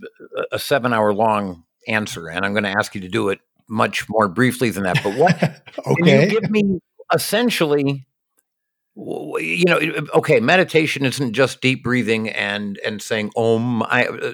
[0.51, 4.07] a seven hour long answer, and I'm going to ask you to do it much
[4.09, 5.01] more briefly than that.
[5.03, 5.35] But what
[5.87, 5.95] okay.
[6.03, 6.79] can you give me
[7.13, 8.07] essentially
[8.95, 9.79] you know
[10.13, 14.33] okay meditation isn't just deep breathing and and saying om i uh,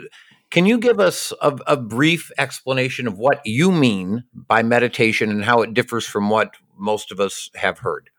[0.52, 5.44] can you give us a, a, brief explanation of what you mean by meditation and
[5.44, 8.10] how it differs from what most of us have heard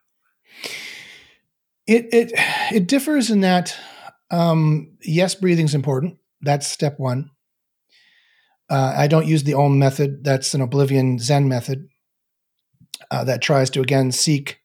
[1.87, 2.33] It it
[2.73, 3.77] it differs in that
[4.31, 6.19] um, yes, breathing is important.
[6.41, 7.31] That's step one.
[8.69, 10.25] Uh, I don't use the Om method.
[10.25, 11.89] That's an oblivion Zen method
[13.11, 14.59] uh, that tries to again seek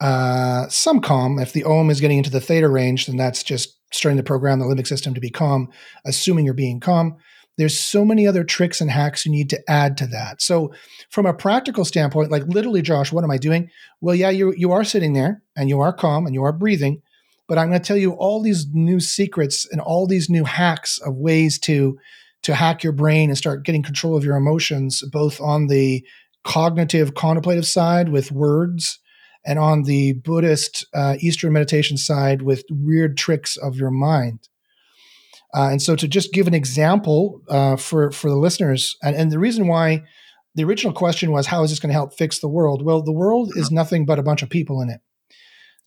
[0.00, 1.38] uh, some calm.
[1.38, 4.58] If the Om is getting into the theta range, then that's just starting to program
[4.58, 5.68] the limbic system to be calm,
[6.04, 7.16] assuming you're being calm.
[7.58, 10.40] There's so many other tricks and hacks you need to add to that.
[10.40, 10.72] So,
[11.10, 13.68] from a practical standpoint, like literally, Josh, what am I doing?
[14.00, 17.02] Well, yeah, you you are sitting there and you are calm and you are breathing,
[17.48, 20.98] but I'm going to tell you all these new secrets and all these new hacks
[20.98, 21.98] of ways to
[22.42, 26.02] to hack your brain and start getting control of your emotions, both on the
[26.44, 28.98] cognitive contemplative side with words
[29.44, 34.48] and on the Buddhist uh, Eastern meditation side with weird tricks of your mind.
[35.54, 39.32] Uh, and so, to just give an example uh, for for the listeners, and, and
[39.32, 40.04] the reason why
[40.54, 43.12] the original question was, "How is this going to help fix the world?" Well, the
[43.12, 45.00] world is nothing but a bunch of people in it.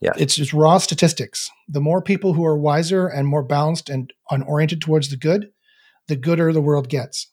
[0.01, 1.49] Yeah, it's just raw statistics.
[1.70, 5.51] The more people who are wiser and more balanced and oriented towards the good,
[6.10, 7.30] the gooder the world gets.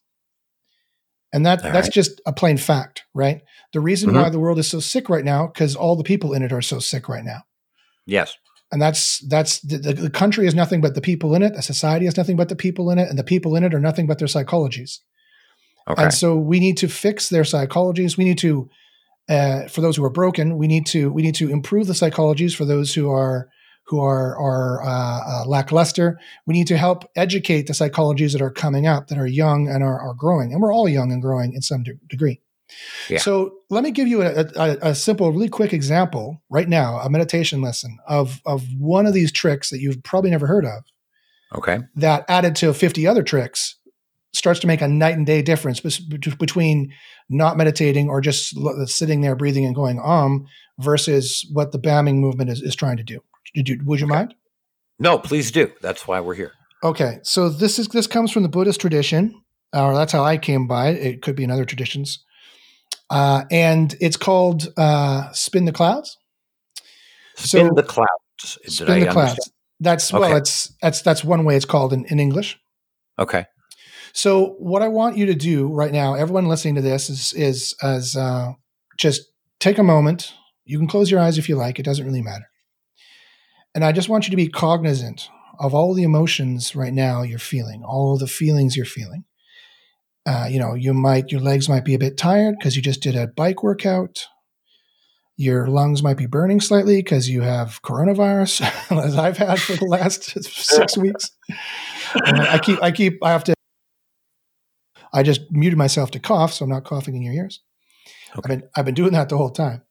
[1.33, 1.95] And that all that's right.
[1.95, 3.43] just a plain fact, right?
[3.73, 4.21] The reason mm-hmm.
[4.21, 6.63] why the world is so sick right now because all the people in it are
[6.63, 7.43] so sick right now.
[8.07, 8.37] Yes.
[8.73, 11.55] And that's that's the, the, country is nothing but the people in it.
[11.55, 13.81] The society is nothing but the people in it, and the people in it are
[13.81, 14.99] nothing but their psychologies.
[15.89, 16.05] Okay.
[16.05, 18.17] And so we need to fix their psychologies.
[18.17, 18.71] We need to,
[19.29, 22.55] uh, for those who are broken, we need to we need to improve the psychologies
[22.55, 23.49] for those who are
[23.91, 26.19] who are are uh, uh, lackluster.
[26.47, 29.83] We need to help educate the psychologies that are coming up, that are young and
[29.83, 32.41] are, are growing, and we're all young and growing in some de- degree.
[33.09, 33.19] Yeah.
[33.19, 37.11] So let me give you a, a, a, simple, really quick example right now, a
[37.11, 40.85] meditation lesson of of one of these tricks that you've probably never heard of.
[41.57, 41.81] Okay.
[41.97, 43.75] That added to 50 other tricks
[44.33, 46.93] starts to make a night and day difference between
[47.29, 48.55] not meditating or just
[48.87, 50.47] sitting there breathing and going um
[50.79, 53.21] versus what the BAMing movement is, is trying to do.
[53.55, 54.15] Did you, would you okay.
[54.15, 54.35] mind?
[54.99, 55.73] No, please do.
[55.81, 56.53] That's why we're here.
[56.83, 59.43] Okay, so this is this comes from the Buddhist tradition,
[59.75, 61.07] or that's how I came by it.
[61.07, 62.25] It could be in other traditions,
[63.11, 66.17] uh, and it's called uh, "Spin the Clouds."
[67.37, 68.59] Spin so, the clouds.
[68.63, 69.51] Did spin I the clouds.
[69.81, 70.21] That's okay.
[70.21, 72.59] well, it's that's that's one way it's called in, in English.
[73.19, 73.47] Okay.
[74.13, 77.75] So what I want you to do right now, everyone listening to this, is is
[77.83, 78.53] as uh,
[78.97, 79.23] just
[79.59, 80.33] take a moment.
[80.65, 81.79] You can close your eyes if you like.
[81.79, 82.50] It doesn't really matter.
[83.75, 87.39] And I just want you to be cognizant of all the emotions right now you're
[87.39, 89.25] feeling, all the feelings you're feeling.
[90.27, 93.03] Uh, you know, you might your legs might be a bit tired because you just
[93.03, 94.27] did a bike workout.
[95.37, 98.61] Your lungs might be burning slightly because you have coronavirus,
[99.05, 101.31] as I've had for the last six weeks.
[102.15, 103.55] And I keep, I keep, I have to.
[105.13, 107.61] I just muted myself to cough, so I'm not coughing in your ears.
[108.37, 108.41] Okay.
[108.53, 109.83] I've been, I've been doing that the whole time.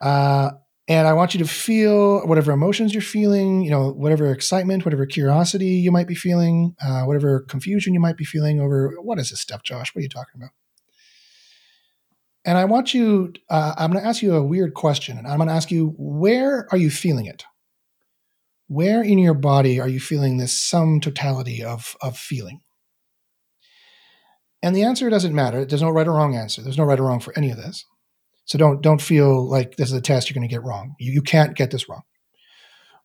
[0.00, 0.50] Uh,
[0.90, 5.06] and I want you to feel whatever emotions you're feeling, you know, whatever excitement, whatever
[5.06, 9.30] curiosity you might be feeling, uh, whatever confusion you might be feeling over what is
[9.30, 9.94] this stuff, Josh?
[9.94, 10.50] What are you talking about?
[12.44, 15.16] And I want you, uh, I'm going to ask you a weird question.
[15.16, 17.44] And I'm going to ask you, where are you feeling it?
[18.66, 22.62] Where in your body are you feeling this sum totality of, of feeling?
[24.60, 25.64] And the answer doesn't matter.
[25.64, 26.62] There's no right or wrong answer.
[26.62, 27.86] There's no right or wrong for any of this.
[28.50, 30.96] So don't don't feel like this is a test you're going to get wrong.
[30.98, 32.02] You, you can't get this wrong.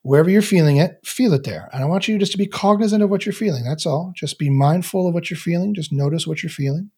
[0.02, 1.70] Wherever you're feeling it, feel it there.
[1.72, 3.64] And I want you just to be cognizant of what you're feeling.
[3.64, 4.12] That's all.
[4.16, 5.76] Just be mindful of what you're feeling.
[5.76, 6.90] Just notice what you're feeling.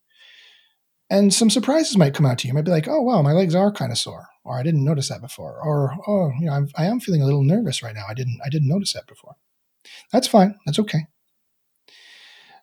[1.09, 2.51] And some surprises might come out to you.
[2.51, 4.27] You might be like, oh, wow, my legs are kind of sore.
[4.45, 5.59] Or I didn't notice that before.
[5.61, 8.05] Or, oh, you know, I'm, I am feeling a little nervous right now.
[8.09, 9.35] I didn't, I didn't notice that before.
[10.13, 10.55] That's fine.
[10.65, 11.07] That's okay.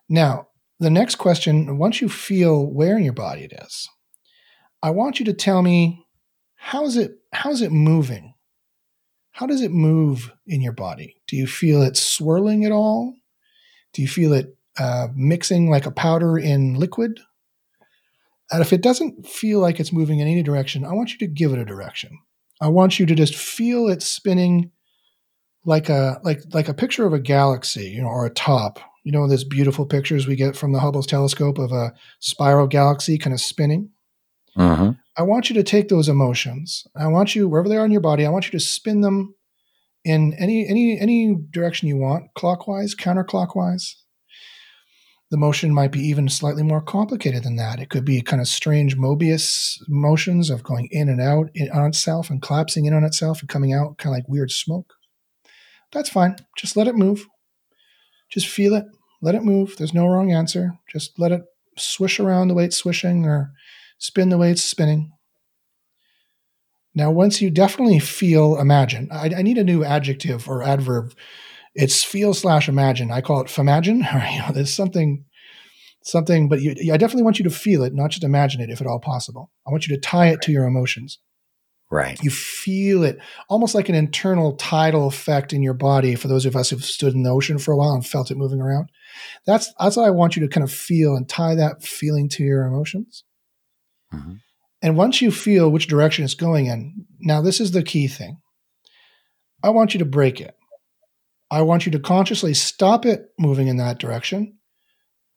[0.09, 0.47] Now,
[0.79, 3.87] the next question, once you feel where in your body it is,
[4.85, 6.05] I want you to tell me
[6.53, 8.35] how is it how is it moving?
[9.31, 11.23] How does it move in your body?
[11.27, 13.15] Do you feel it swirling at all?
[13.93, 17.19] Do you feel it uh, mixing like a powder in liquid?
[18.51, 21.33] And if it doesn't feel like it's moving in any direction, I want you to
[21.33, 22.19] give it a direction.
[22.61, 24.69] I want you to just feel it spinning
[25.65, 28.79] like a like like a picture of a galaxy, you know, or a top.
[29.03, 33.17] You know, those beautiful pictures we get from the Hubble's telescope of a spiral galaxy
[33.17, 33.89] kind of spinning.
[34.57, 34.91] Mm-hmm.
[35.17, 36.85] I want you to take those emotions.
[36.95, 38.25] I want you wherever they are in your body.
[38.25, 39.35] I want you to spin them
[40.03, 43.95] in any any any direction you want, clockwise, counterclockwise.
[45.31, 47.79] The motion might be even slightly more complicated than that.
[47.79, 51.87] It could be kind of strange Mobius motions of going in and out in, on
[51.87, 54.93] itself and collapsing in on itself and coming out kind of like weird smoke.
[55.91, 56.35] That's fine.
[56.55, 57.25] Just let it move.
[58.29, 58.85] Just feel it.
[59.21, 59.75] Let it move.
[59.77, 60.77] There's no wrong answer.
[60.91, 61.41] Just let it
[61.77, 63.51] swish around the way it's swishing or
[63.97, 65.11] spin the way it's spinning.
[66.93, 71.13] Now, once you definitely feel imagine, I, I need a new adjective or adverb.
[71.73, 73.11] It's feel slash imagine.
[73.11, 73.97] I call it famagine.
[74.31, 75.25] you know, there's something,
[76.03, 78.79] something, but you, I definitely want you to feel it, not just imagine it, if
[78.79, 79.51] at all possible.
[79.67, 81.19] I want you to tie it to your emotions.
[81.91, 82.21] Right.
[82.23, 86.15] You feel it almost like an internal tidal effect in your body.
[86.15, 88.37] For those of us who've stood in the ocean for a while and felt it
[88.37, 88.89] moving around,
[89.45, 92.43] that's that's what I want you to kind of feel and tie that feeling to
[92.43, 93.23] your emotions.
[94.15, 94.33] Mm-hmm.
[94.81, 98.37] And once you feel which direction it's going in, now this is the key thing.
[99.63, 100.53] I want you to break it.
[101.49, 104.57] I want you to consciously stop it moving in that direction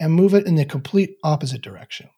[0.00, 2.08] and move it in the complete opposite direction.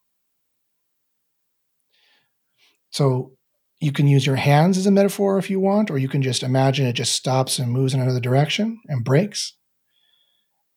[2.90, 3.32] So
[3.80, 6.42] you can use your hands as a metaphor if you want, or you can just
[6.42, 9.56] imagine it just stops and moves in another direction and breaks.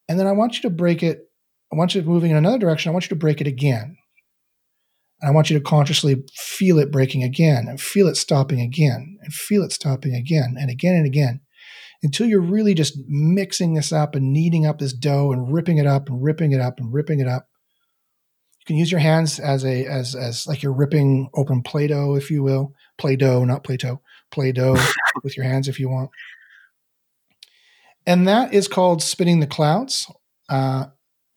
[0.08, 1.20] And then I want you to break it.
[1.72, 2.90] I want you to moving in another direction.
[2.90, 3.98] I want you to break it again.
[5.24, 9.18] And I want you to consciously feel it breaking again and feel it stopping again
[9.22, 11.40] and feel it stopping again and again and again
[12.04, 15.88] until you're really just mixing this up and kneading up this dough and ripping it
[15.88, 17.48] up and ripping it up and ripping it up.
[18.60, 22.30] You can use your hands as a as as like you're ripping open Play-Doh, if
[22.30, 22.74] you will.
[22.98, 24.76] Play-Doh, not Play-Doh, Play-Doh
[25.24, 26.10] with your hands if you want.
[28.06, 30.06] And that is called spinning the clouds.
[30.50, 30.88] Uh,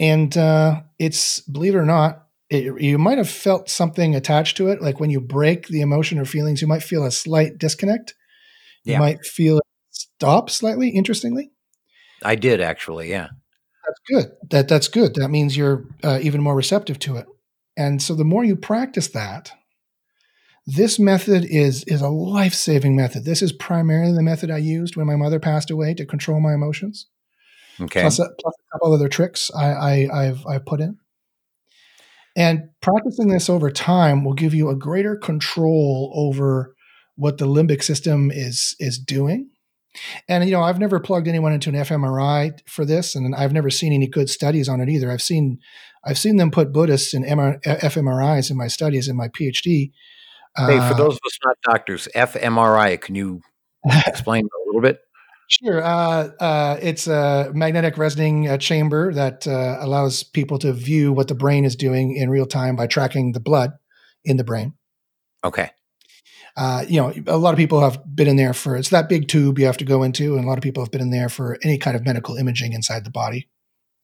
[0.00, 4.68] and uh, it's, believe it or not, it, you might have felt something attached to
[4.68, 4.80] it.
[4.80, 8.14] Like when you break the emotion or feelings, you might feel a slight disconnect.
[8.84, 11.50] You might feel it stop slightly, interestingly.
[12.22, 13.28] I did actually, yeah.
[13.86, 14.32] That's good.
[14.50, 15.14] That that's good.
[15.16, 17.26] That means you're uh, even more receptive to it.
[17.76, 19.52] And so the more you practice that,
[20.66, 23.24] this method is is a life saving method.
[23.24, 26.54] This is primarily the method I used when my mother passed away to control my
[26.54, 27.06] emotions.
[27.80, 28.00] Okay.
[28.00, 30.98] Plus a, plus a couple other tricks I, I have I've put in.
[32.36, 36.74] And practicing this over time will give you a greater control over
[37.16, 39.50] what the limbic system is is doing.
[40.28, 43.70] And you know, I've never plugged anyone into an fMRI for this, and I've never
[43.70, 45.10] seen any good studies on it either.
[45.10, 45.58] I've seen
[46.04, 49.92] I've seen them put Buddhists in MR, fMRIs in my studies in my PhD,
[50.56, 53.42] Hey, for uh, those of us not doctors, fMRI, can you
[54.06, 55.00] explain a little bit?
[55.48, 55.82] Sure.
[55.82, 61.28] Uh, uh, it's a magnetic resonating uh, chamber that uh, allows people to view what
[61.28, 63.72] the brain is doing in real time by tracking the blood
[64.24, 64.74] in the brain.
[65.44, 65.70] Okay.
[66.56, 69.28] Uh, you know, a lot of people have been in there for it's that big
[69.28, 71.28] tube you have to go into, and a lot of people have been in there
[71.28, 73.48] for any kind of medical imaging inside the body.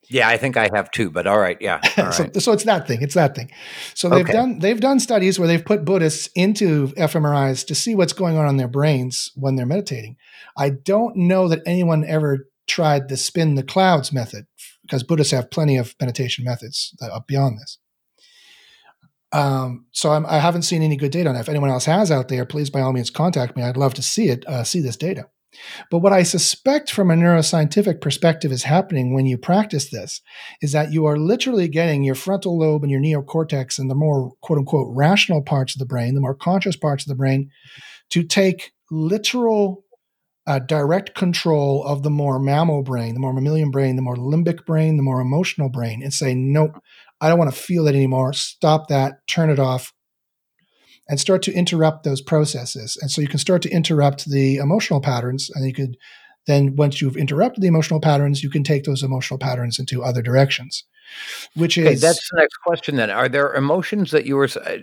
[0.08, 1.80] Yeah, I think I have too, but all right, yeah.
[1.96, 2.42] All so, right.
[2.42, 3.00] so, it's that thing.
[3.00, 3.50] It's that thing.
[3.94, 4.32] So they've okay.
[4.32, 8.48] done they've done studies where they've put Buddhists into fMRIs to see what's going on
[8.48, 10.16] in their brains when they're meditating.
[10.56, 14.46] I don't know that anyone ever tried the spin the clouds method
[14.82, 17.78] because Buddhists have plenty of meditation methods up beyond this.
[19.32, 21.42] Um, so I'm, I have not seen any good data on that.
[21.42, 23.62] If anyone else has out there, please by all means contact me.
[23.62, 25.26] I'd love to see it, uh, see this data.
[25.90, 30.20] But what I suspect from a neuroscientific perspective is happening when you practice this
[30.62, 34.32] is that you are literally getting your frontal lobe and your neocortex and the more
[34.40, 37.50] quote unquote rational parts of the brain, the more conscious parts of the brain,
[38.10, 39.84] to take literal
[40.46, 44.64] uh, direct control of the more mammal brain, the more mammalian brain, the more limbic
[44.66, 46.82] brain, the more emotional brain, and say, nope,
[47.20, 48.32] I don't want to feel that anymore.
[48.32, 49.92] Stop that, turn it off,
[51.08, 52.98] and start to interrupt those processes.
[53.00, 55.96] And so you can start to interrupt the emotional patterns, and you could
[56.46, 60.22] then once you've interrupted the emotional patterns, you can take those emotional patterns into other
[60.22, 60.84] directions.
[61.54, 62.96] Which is okay, that's the next question.
[62.96, 64.48] Then, are there emotions that you were?
[64.64, 64.78] Uh,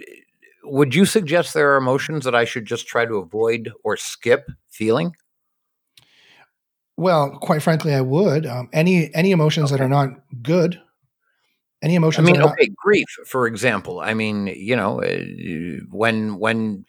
[0.63, 4.49] would you suggest there are emotions that I should just try to avoid or skip
[4.69, 5.15] feeling?
[6.99, 8.45] Well, quite frankly, I would.
[8.45, 9.77] Um, any any emotions okay.
[9.77, 10.09] that are not
[10.43, 10.81] good
[11.81, 12.27] any emotions?
[12.27, 13.99] I mean, okay, not- grief, for example.
[13.99, 16.85] I mean, you know, uh, when when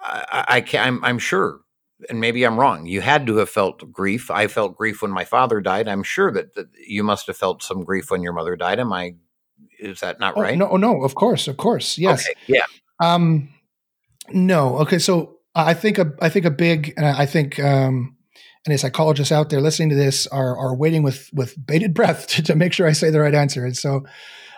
[0.00, 1.60] I, I can, I'm, I'm sure,
[2.08, 2.86] and maybe I'm wrong.
[2.86, 4.30] You had to have felt grief.
[4.30, 5.88] I felt grief when my father died.
[5.88, 8.80] I'm sure that, that you must have felt some grief when your mother died.
[8.80, 9.14] Am I?
[9.78, 10.56] Is that not oh, right?
[10.56, 11.02] No, no.
[11.02, 11.98] Of course, of course.
[11.98, 12.26] Yes.
[12.26, 12.64] Okay, yeah.
[12.98, 13.50] Um,
[14.30, 14.78] no.
[14.78, 14.98] Okay.
[14.98, 18.16] So I think a I think a big, and I think um,
[18.66, 22.42] any psychologists out there listening to this are are waiting with with bated breath to,
[22.42, 23.64] to make sure I say the right answer.
[23.64, 24.04] And so,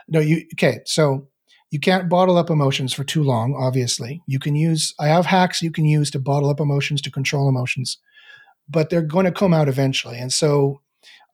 [0.09, 0.81] no, you okay?
[0.87, 1.29] So
[1.71, 3.55] you can't bottle up emotions for too long.
[3.59, 4.95] Obviously, you can use.
[4.99, 7.99] I have hacks you can use to bottle up emotions to control emotions,
[8.69, 10.19] but they're going to come out eventually.
[10.19, 10.81] And so,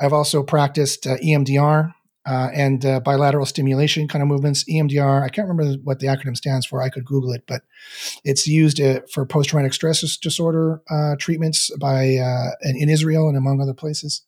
[0.01, 1.93] I've also practiced uh, EMDR,
[2.29, 4.64] uh, and uh, bilateral stimulation kind of movements.
[4.64, 6.83] EMDR, I can't remember what the acronym stands for.
[6.83, 7.62] I could Google it, but
[8.22, 13.29] it's used uh, for post traumatic stress disorder uh, treatments by uh, in, in Israel
[13.29, 14.22] and among other places.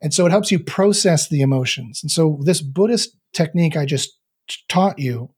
[0.00, 2.00] And so it helps you process the emotions.
[2.02, 4.18] And so this Buddhist technique I just
[4.68, 5.30] taught you,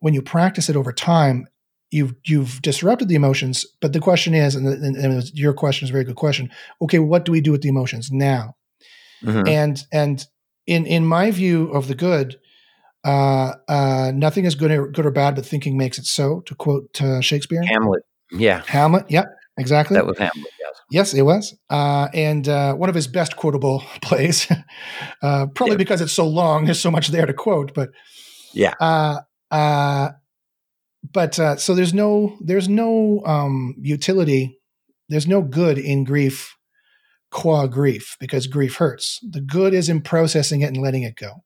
[0.00, 1.48] when you practice it over time,
[1.90, 5.90] you've you've disrupted the emotions but the question is and, and, and your question is
[5.90, 6.50] a very good question
[6.82, 8.56] okay what do we do with the emotions now
[9.22, 9.46] mm-hmm.
[9.46, 10.26] and and
[10.66, 12.36] in in my view of the good
[13.06, 16.54] uh, uh, nothing is good or, good or bad but thinking makes it so to
[16.56, 17.62] quote uh, shakespeare.
[17.62, 18.02] Hamlet.
[18.32, 18.62] Yeah.
[18.66, 19.94] Hamlet yeah exactly.
[19.94, 20.80] That was hamlet yes.
[20.90, 21.56] Yes it was.
[21.70, 24.50] Uh, and uh, one of his best quotable plays
[25.22, 25.78] uh, probably yeah.
[25.78, 27.90] because it's so long there's so much there to quote but
[28.52, 28.74] yeah.
[31.12, 34.58] but uh, so there's no there's no um, utility,
[35.08, 36.56] there's no good in grief
[37.36, 39.20] qua grief because grief hurts.
[39.22, 41.44] The good is in processing it and letting it go.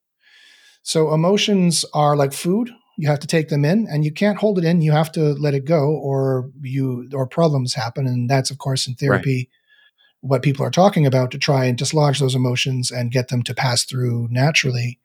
[0.83, 2.71] So emotions are like food.
[2.97, 4.83] You have to take them in, and you can't hold it in.
[4.83, 8.07] You have to let it go, or you or problems happen.
[8.07, 9.37] And that's of course in therapy.
[9.37, 9.49] Right.
[10.21, 13.55] What people are talking about to try and dislodge those emotions and get them to
[13.55, 15.01] pass through naturally.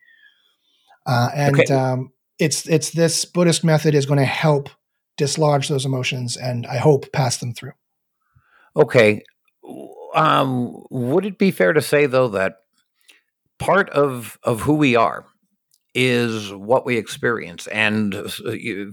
[1.07, 1.73] Uh, and okay.
[1.73, 4.69] um, it's it's this Buddhist method is going to help
[5.17, 7.71] dislodge those emotions and I hope pass them through.
[8.75, 9.23] Okay.
[10.15, 12.55] Um, would it be fair to say though that
[13.59, 15.25] part of of who we are
[15.93, 18.25] is what we experience and uh,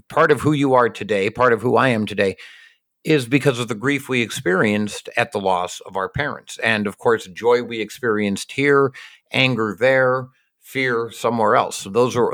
[0.09, 2.37] part of who you are today, part of who I am today
[3.05, 6.59] is because of the grief we experienced at the loss of our parents.
[6.59, 8.93] And of course, joy we experienced here,
[9.33, 10.29] anger there,
[10.61, 11.77] fear somewhere else.
[11.77, 12.33] So those are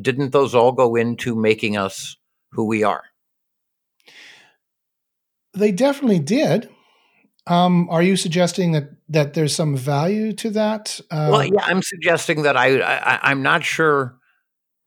[0.00, 2.16] didn't those all go into making us
[2.52, 3.04] who we are?
[5.54, 6.68] They definitely did.
[7.50, 11.00] Um, are you suggesting that that there's some value to that?
[11.10, 14.16] Uh, well, yeah, I'm suggesting that I, I I'm not sure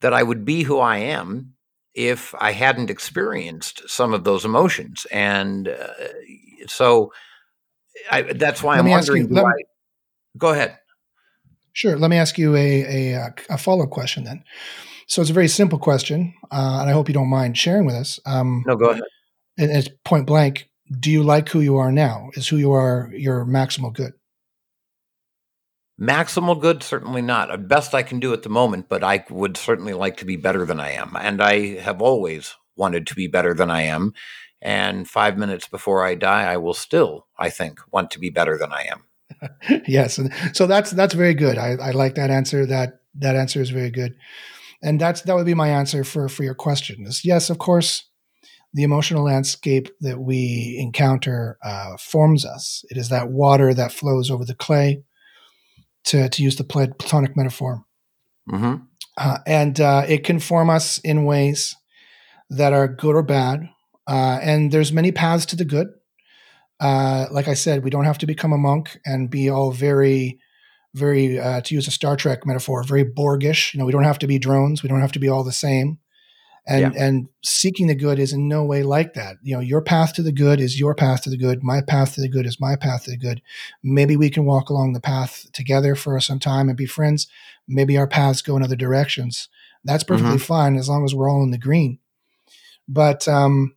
[0.00, 1.52] that I would be who I am
[1.92, 5.88] if I hadn't experienced some of those emotions, and uh,
[6.66, 7.12] so
[8.10, 9.28] I, that's why I'm wondering.
[9.30, 9.52] You, I,
[10.38, 10.78] go ahead.
[11.74, 11.98] Sure.
[11.98, 14.42] Let me ask you a, a, a follow up question then.
[15.06, 17.94] So it's a very simple question, uh, and I hope you don't mind sharing with
[17.94, 18.18] us.
[18.24, 19.02] Um, no, go ahead.
[19.58, 20.70] And it's point blank.
[20.90, 22.30] Do you like who you are now?
[22.34, 24.12] Is who you are your maximal good?
[26.00, 27.50] Maximal good, certainly not.
[27.50, 30.36] Uh, best I can do at the moment, but I would certainly like to be
[30.36, 31.16] better than I am.
[31.18, 34.12] And I have always wanted to be better than I am.
[34.60, 38.58] And five minutes before I die, I will still, I think, want to be better
[38.58, 39.82] than I am.
[39.86, 41.58] yes, and so that's that's very good.
[41.58, 42.66] I, I like that answer.
[42.66, 44.16] That that answer is very good,
[44.82, 47.06] and that's that would be my answer for for your question.
[47.06, 48.04] Is yes, of course,
[48.74, 52.84] the emotional landscape that we encounter uh, forms us.
[52.90, 55.04] It is that water that flows over the clay,
[56.04, 57.84] to to use the Platonic metaphor,
[58.50, 58.82] mm-hmm.
[59.16, 61.74] uh, and uh, it can form us in ways
[62.50, 63.70] that are good or bad.
[64.06, 65.88] Uh, and there's many paths to the good
[66.80, 70.38] uh, like I said, we don't have to become a monk and be all very,
[70.94, 73.72] very, uh, to use a Star Trek metaphor, very Borgish.
[73.72, 74.82] You know, we don't have to be drones.
[74.82, 75.98] We don't have to be all the same.
[76.66, 77.04] And yeah.
[77.04, 79.36] and seeking the good is in no way like that.
[79.42, 81.62] You know, your path to the good is your path to the good.
[81.62, 83.42] My path to the good is my path to the good.
[83.82, 87.26] Maybe we can walk along the path together for some time and be friends.
[87.68, 89.48] Maybe our paths go in other directions.
[89.84, 90.38] That's perfectly mm-hmm.
[90.38, 91.98] fine as long as we're all in the green.
[92.88, 93.76] But um,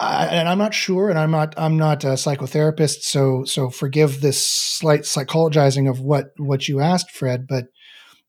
[0.00, 4.20] I, and I'm not sure, and I'm not I'm not a psychotherapist, so so forgive
[4.20, 7.48] this slight psychologizing of what what you asked, Fred.
[7.48, 7.66] But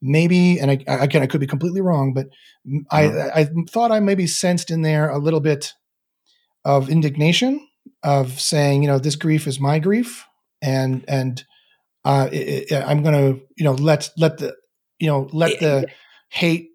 [0.01, 2.27] maybe, and I, again, I could be completely wrong, but
[2.91, 5.73] I I thought I maybe sensed in there a little bit
[6.65, 7.67] of indignation
[8.03, 10.25] of saying, you know, this grief is my grief,
[10.61, 11.43] and and
[12.05, 14.55] uh, it, it, I'm going to you know let let the
[14.99, 15.87] you know let the
[16.29, 16.69] hate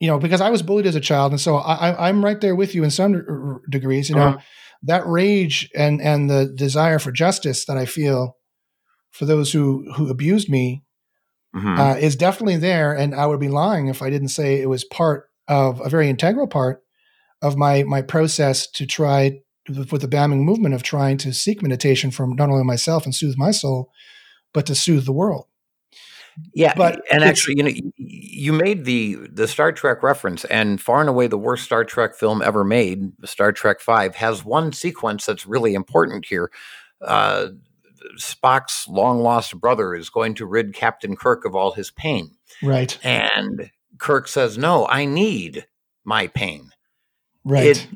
[0.00, 2.56] you know, because I was bullied as a child, and so I, I'm right there
[2.56, 4.08] with you in some degrees.
[4.08, 4.38] You know, uh-huh.
[4.84, 8.36] that rage and and the desire for justice that I feel
[9.10, 10.82] for those who who abused me
[11.54, 11.80] mm-hmm.
[11.80, 14.84] uh, is definitely there, and I would be lying if I didn't say it was
[14.84, 16.82] part of a very integral part
[17.42, 22.10] of my my process to try with the BAMing movement of trying to seek meditation
[22.10, 23.90] from not only myself and soothe my soul,
[24.52, 25.46] but to soothe the world.
[26.54, 31.00] Yeah, but and actually, you know, you made the the Star Trek reference, and far
[31.00, 35.26] and away the worst Star Trek film ever made, Star Trek Five, has one sequence
[35.26, 36.50] that's really important here.
[37.00, 37.48] Uh,
[38.16, 42.98] Spock's long lost brother is going to rid Captain Kirk of all his pain, right?
[43.02, 45.66] And Kirk says, "No, I need
[46.04, 46.70] my pain."
[47.44, 47.66] Right.
[47.66, 47.88] It,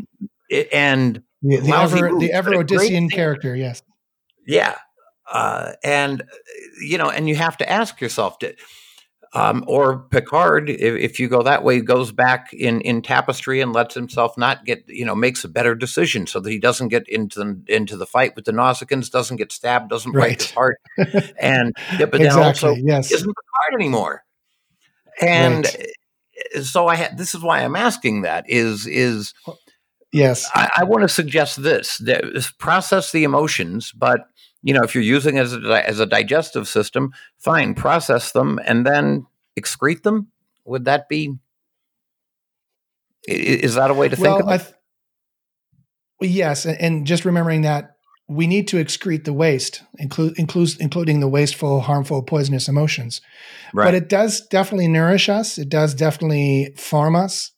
[0.48, 3.82] it, and the, the ever moves, the ever Odyssean character, yes.
[4.46, 4.76] Yeah,
[5.30, 6.22] uh, and
[6.82, 8.58] you know, and you have to ask yourself, did,
[9.34, 13.72] um, or Picard, if, if, you go that way, goes back in in Tapestry and
[13.72, 17.08] lets himself not get, you know, makes a better decision so that he doesn't get
[17.08, 20.42] into the, into the fight with the Nausicaans, doesn't get stabbed, doesn't break right.
[20.42, 20.78] his heart,
[21.40, 23.10] and yeah, but then exactly, also yes.
[23.10, 24.22] isn't Picard anymore.
[25.20, 26.64] And right.
[26.64, 27.18] so I had.
[27.18, 28.44] This is why I'm asking that.
[28.48, 29.34] Is is
[30.14, 30.48] Yes.
[30.54, 32.22] I, I want to suggest this: that
[32.58, 34.20] process the emotions, but
[34.64, 38.58] you know, if you're using it as a, as a digestive system, fine, process them
[38.64, 39.26] and then
[39.60, 40.28] excrete them.
[40.64, 41.34] Would that be?
[43.28, 44.74] Is that a way to well, think of it?
[46.20, 47.96] Th- yes, and just remembering that
[48.26, 53.20] we need to excrete the waste, include, includes, including the wasteful, harmful, poisonous emotions.
[53.74, 53.84] Right.
[53.84, 55.58] But it does definitely nourish us.
[55.58, 57.52] It does definitely farm us.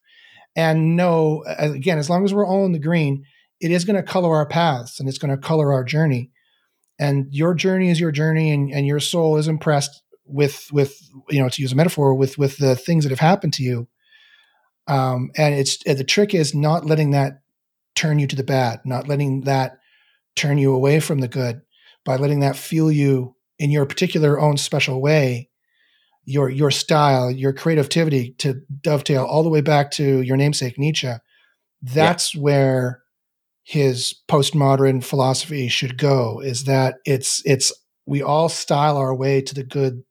[0.57, 3.24] And no, again, as long as we're all in the green,
[3.61, 6.33] it is going to color our paths and it's going to color our journey.
[6.98, 10.98] And your journey is your journey, and, and your soul is impressed with with
[11.28, 13.89] you know to use a metaphor with with the things that have happened to you.
[14.89, 17.40] Um, and it's the trick is not letting that
[17.94, 19.78] turn you to the bad, not letting that
[20.36, 21.62] turn you away from the good
[22.05, 25.48] by letting that fuel you in your particular own special way
[26.27, 31.12] your your style your creativity to dovetail all the way back to your namesake nietzsche
[31.82, 32.40] that's yeah.
[32.40, 33.02] where
[33.66, 37.72] his postmodern philosophy should go is that it's it's
[38.06, 40.05] we all style our way to the good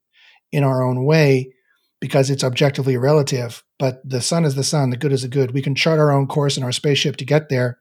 [0.52, 1.54] in our own way
[2.02, 5.54] because it's objectively relative but the sun is the sun the good is the good
[5.54, 7.80] we can chart our own course in our spaceship to get there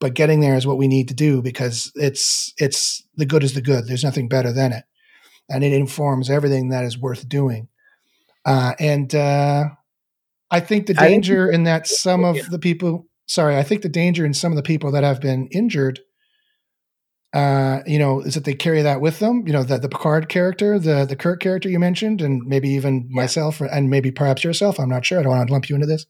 [0.00, 3.54] but getting there is what we need to do because it's it's the good is
[3.54, 3.86] the good.
[3.86, 4.84] There's nothing better than it,
[5.48, 7.68] and it informs everything that is worth doing.
[8.44, 9.64] Uh, and uh,
[10.50, 14.24] I think the danger in that some of the people, sorry, I think the danger
[14.24, 16.00] in some of the people that have been injured,
[17.32, 19.44] uh, you know, is that they carry that with them.
[19.46, 23.08] You know, the the Picard character, the the Kirk character you mentioned, and maybe even
[23.10, 24.78] myself, and maybe perhaps yourself.
[24.78, 25.18] I'm not sure.
[25.18, 26.06] I don't want to lump you into this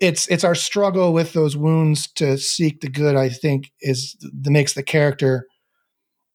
[0.00, 3.16] it's it's our struggle with those wounds to seek the good.
[3.16, 5.46] I think is that makes the character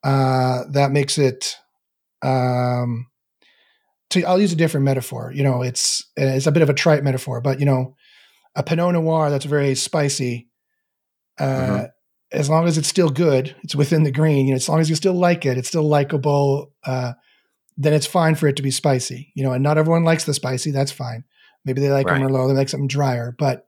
[0.03, 1.57] uh, that makes it.
[2.23, 3.07] Um,
[4.11, 5.31] to, I'll use a different metaphor.
[5.33, 7.95] You know, it's it's a bit of a trite metaphor, but you know,
[8.55, 10.47] a Pinot Noir that's very spicy.
[11.39, 11.85] Uh, mm-hmm.
[12.33, 14.47] As long as it's still good, it's within the green.
[14.47, 16.71] You know, as long as you still like it, it's still likable.
[16.83, 17.13] Uh,
[17.77, 19.31] then it's fine for it to be spicy.
[19.35, 20.71] You know, and not everyone likes the spicy.
[20.71, 21.25] That's fine.
[21.65, 22.21] Maybe they like right.
[22.21, 22.47] a Merlot.
[22.47, 23.67] They like something drier, but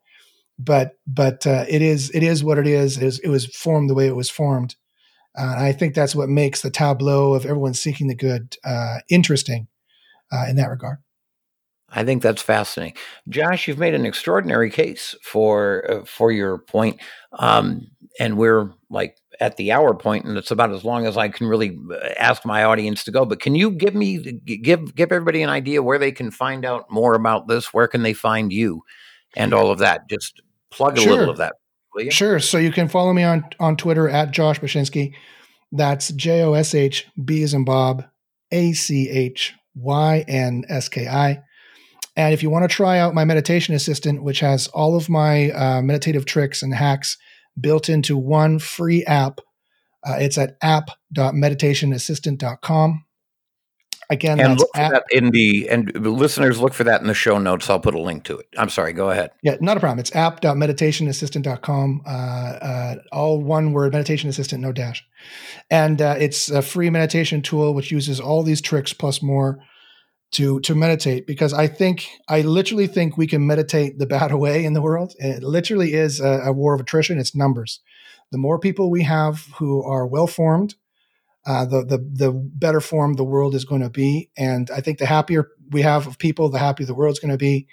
[0.57, 2.97] but but uh, it is it is what it is.
[2.97, 4.75] It, is, it was formed the way it was formed.
[5.37, 9.67] Uh, I think that's what makes the tableau of everyone seeking the good uh, interesting
[10.31, 10.97] uh, in that regard.
[11.93, 12.97] I think that's fascinating,
[13.29, 13.67] Josh.
[13.67, 16.99] You've made an extraordinary case for uh, for your point,
[17.37, 17.87] um,
[18.19, 21.47] and we're like at the hour point, and it's about as long as I can
[21.47, 23.25] really uh, ask my audience to go.
[23.25, 26.89] But can you give me give give everybody an idea where they can find out
[26.89, 27.73] more about this?
[27.73, 28.81] Where can they find you,
[29.35, 30.09] and all of that?
[30.09, 30.41] Just
[30.71, 31.11] plug a sure.
[31.11, 31.53] little of that.
[32.09, 32.39] Sure.
[32.39, 35.13] So you can follow me on on Twitter at Josh Bachynski.
[35.71, 38.03] That's J O S H B as in Bob
[38.51, 41.43] A C H Y N S K I.
[42.15, 45.49] And if you want to try out my meditation assistant, which has all of my
[45.51, 47.17] uh, meditative tricks and hacks
[47.59, 49.41] built into one free app.
[50.05, 53.05] Uh, it's at app.meditationassistant.com.
[54.09, 57.13] Again, and look for app- that in the and listeners look for that in the
[57.13, 57.69] show notes.
[57.69, 58.47] I'll put a link to it.
[58.57, 59.31] I'm sorry, go ahead.
[59.41, 59.99] Yeah, not a problem.
[59.99, 62.01] It's app.meditationassistant.com.
[62.05, 65.05] Uh, uh, all one word, meditation assistant, no dash.
[65.71, 69.59] And uh, it's a free meditation tool which uses all these tricks plus more
[70.33, 74.65] to to meditate because I think I literally think we can meditate the bad away
[74.65, 75.13] in the world.
[75.19, 77.17] It literally is a, a war of attrition.
[77.19, 77.79] It's numbers.
[78.31, 80.75] The more people we have who are well formed,
[81.45, 84.29] uh, the the the better formed the world is going to be.
[84.37, 87.37] And I think the happier we have of people, the happier the world's going to
[87.37, 87.67] be.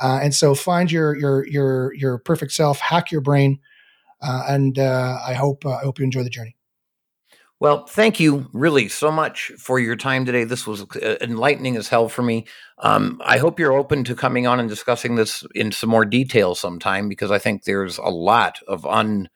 [0.00, 3.58] Uh, and so find your your your your perfect self, hack your brain,
[4.22, 6.57] uh, and uh, I hope uh, I hope you enjoy the journey.
[7.60, 10.44] Well, thank you really so much for your time today.
[10.44, 12.46] This was uh, enlightening as hell for me.
[12.78, 16.54] Um, I hope you're open to coming on and discussing this in some more detail
[16.54, 19.28] sometime because I think there's a lot of un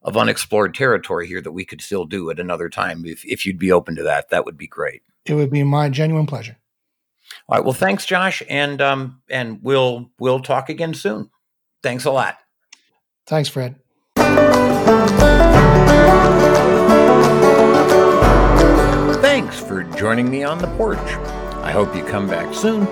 [0.00, 3.04] of unexplored territory here that we could still do at another time.
[3.04, 5.02] If if you'd be open to that, that would be great.
[5.26, 6.56] It would be my genuine pleasure.
[7.48, 7.64] All right.
[7.64, 11.30] Well, thanks, Josh, and um, and we'll we'll talk again soon.
[11.82, 12.38] Thanks a lot.
[13.26, 13.76] Thanks, Fred.
[19.36, 20.96] Thanks for joining me on the porch.
[20.96, 22.86] I hope you come back soon.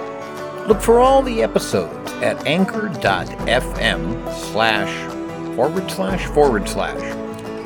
[0.68, 7.00] Look for all the episodes at anchor.fm slash forward slash forward slash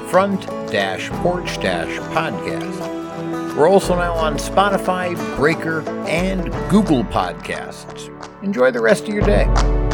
[0.09, 3.57] front dash porch dash podcast.
[3.57, 8.15] We're also now on Spotify, Breaker, and Google Podcasts.
[8.45, 9.88] Enjoy the rest of your day.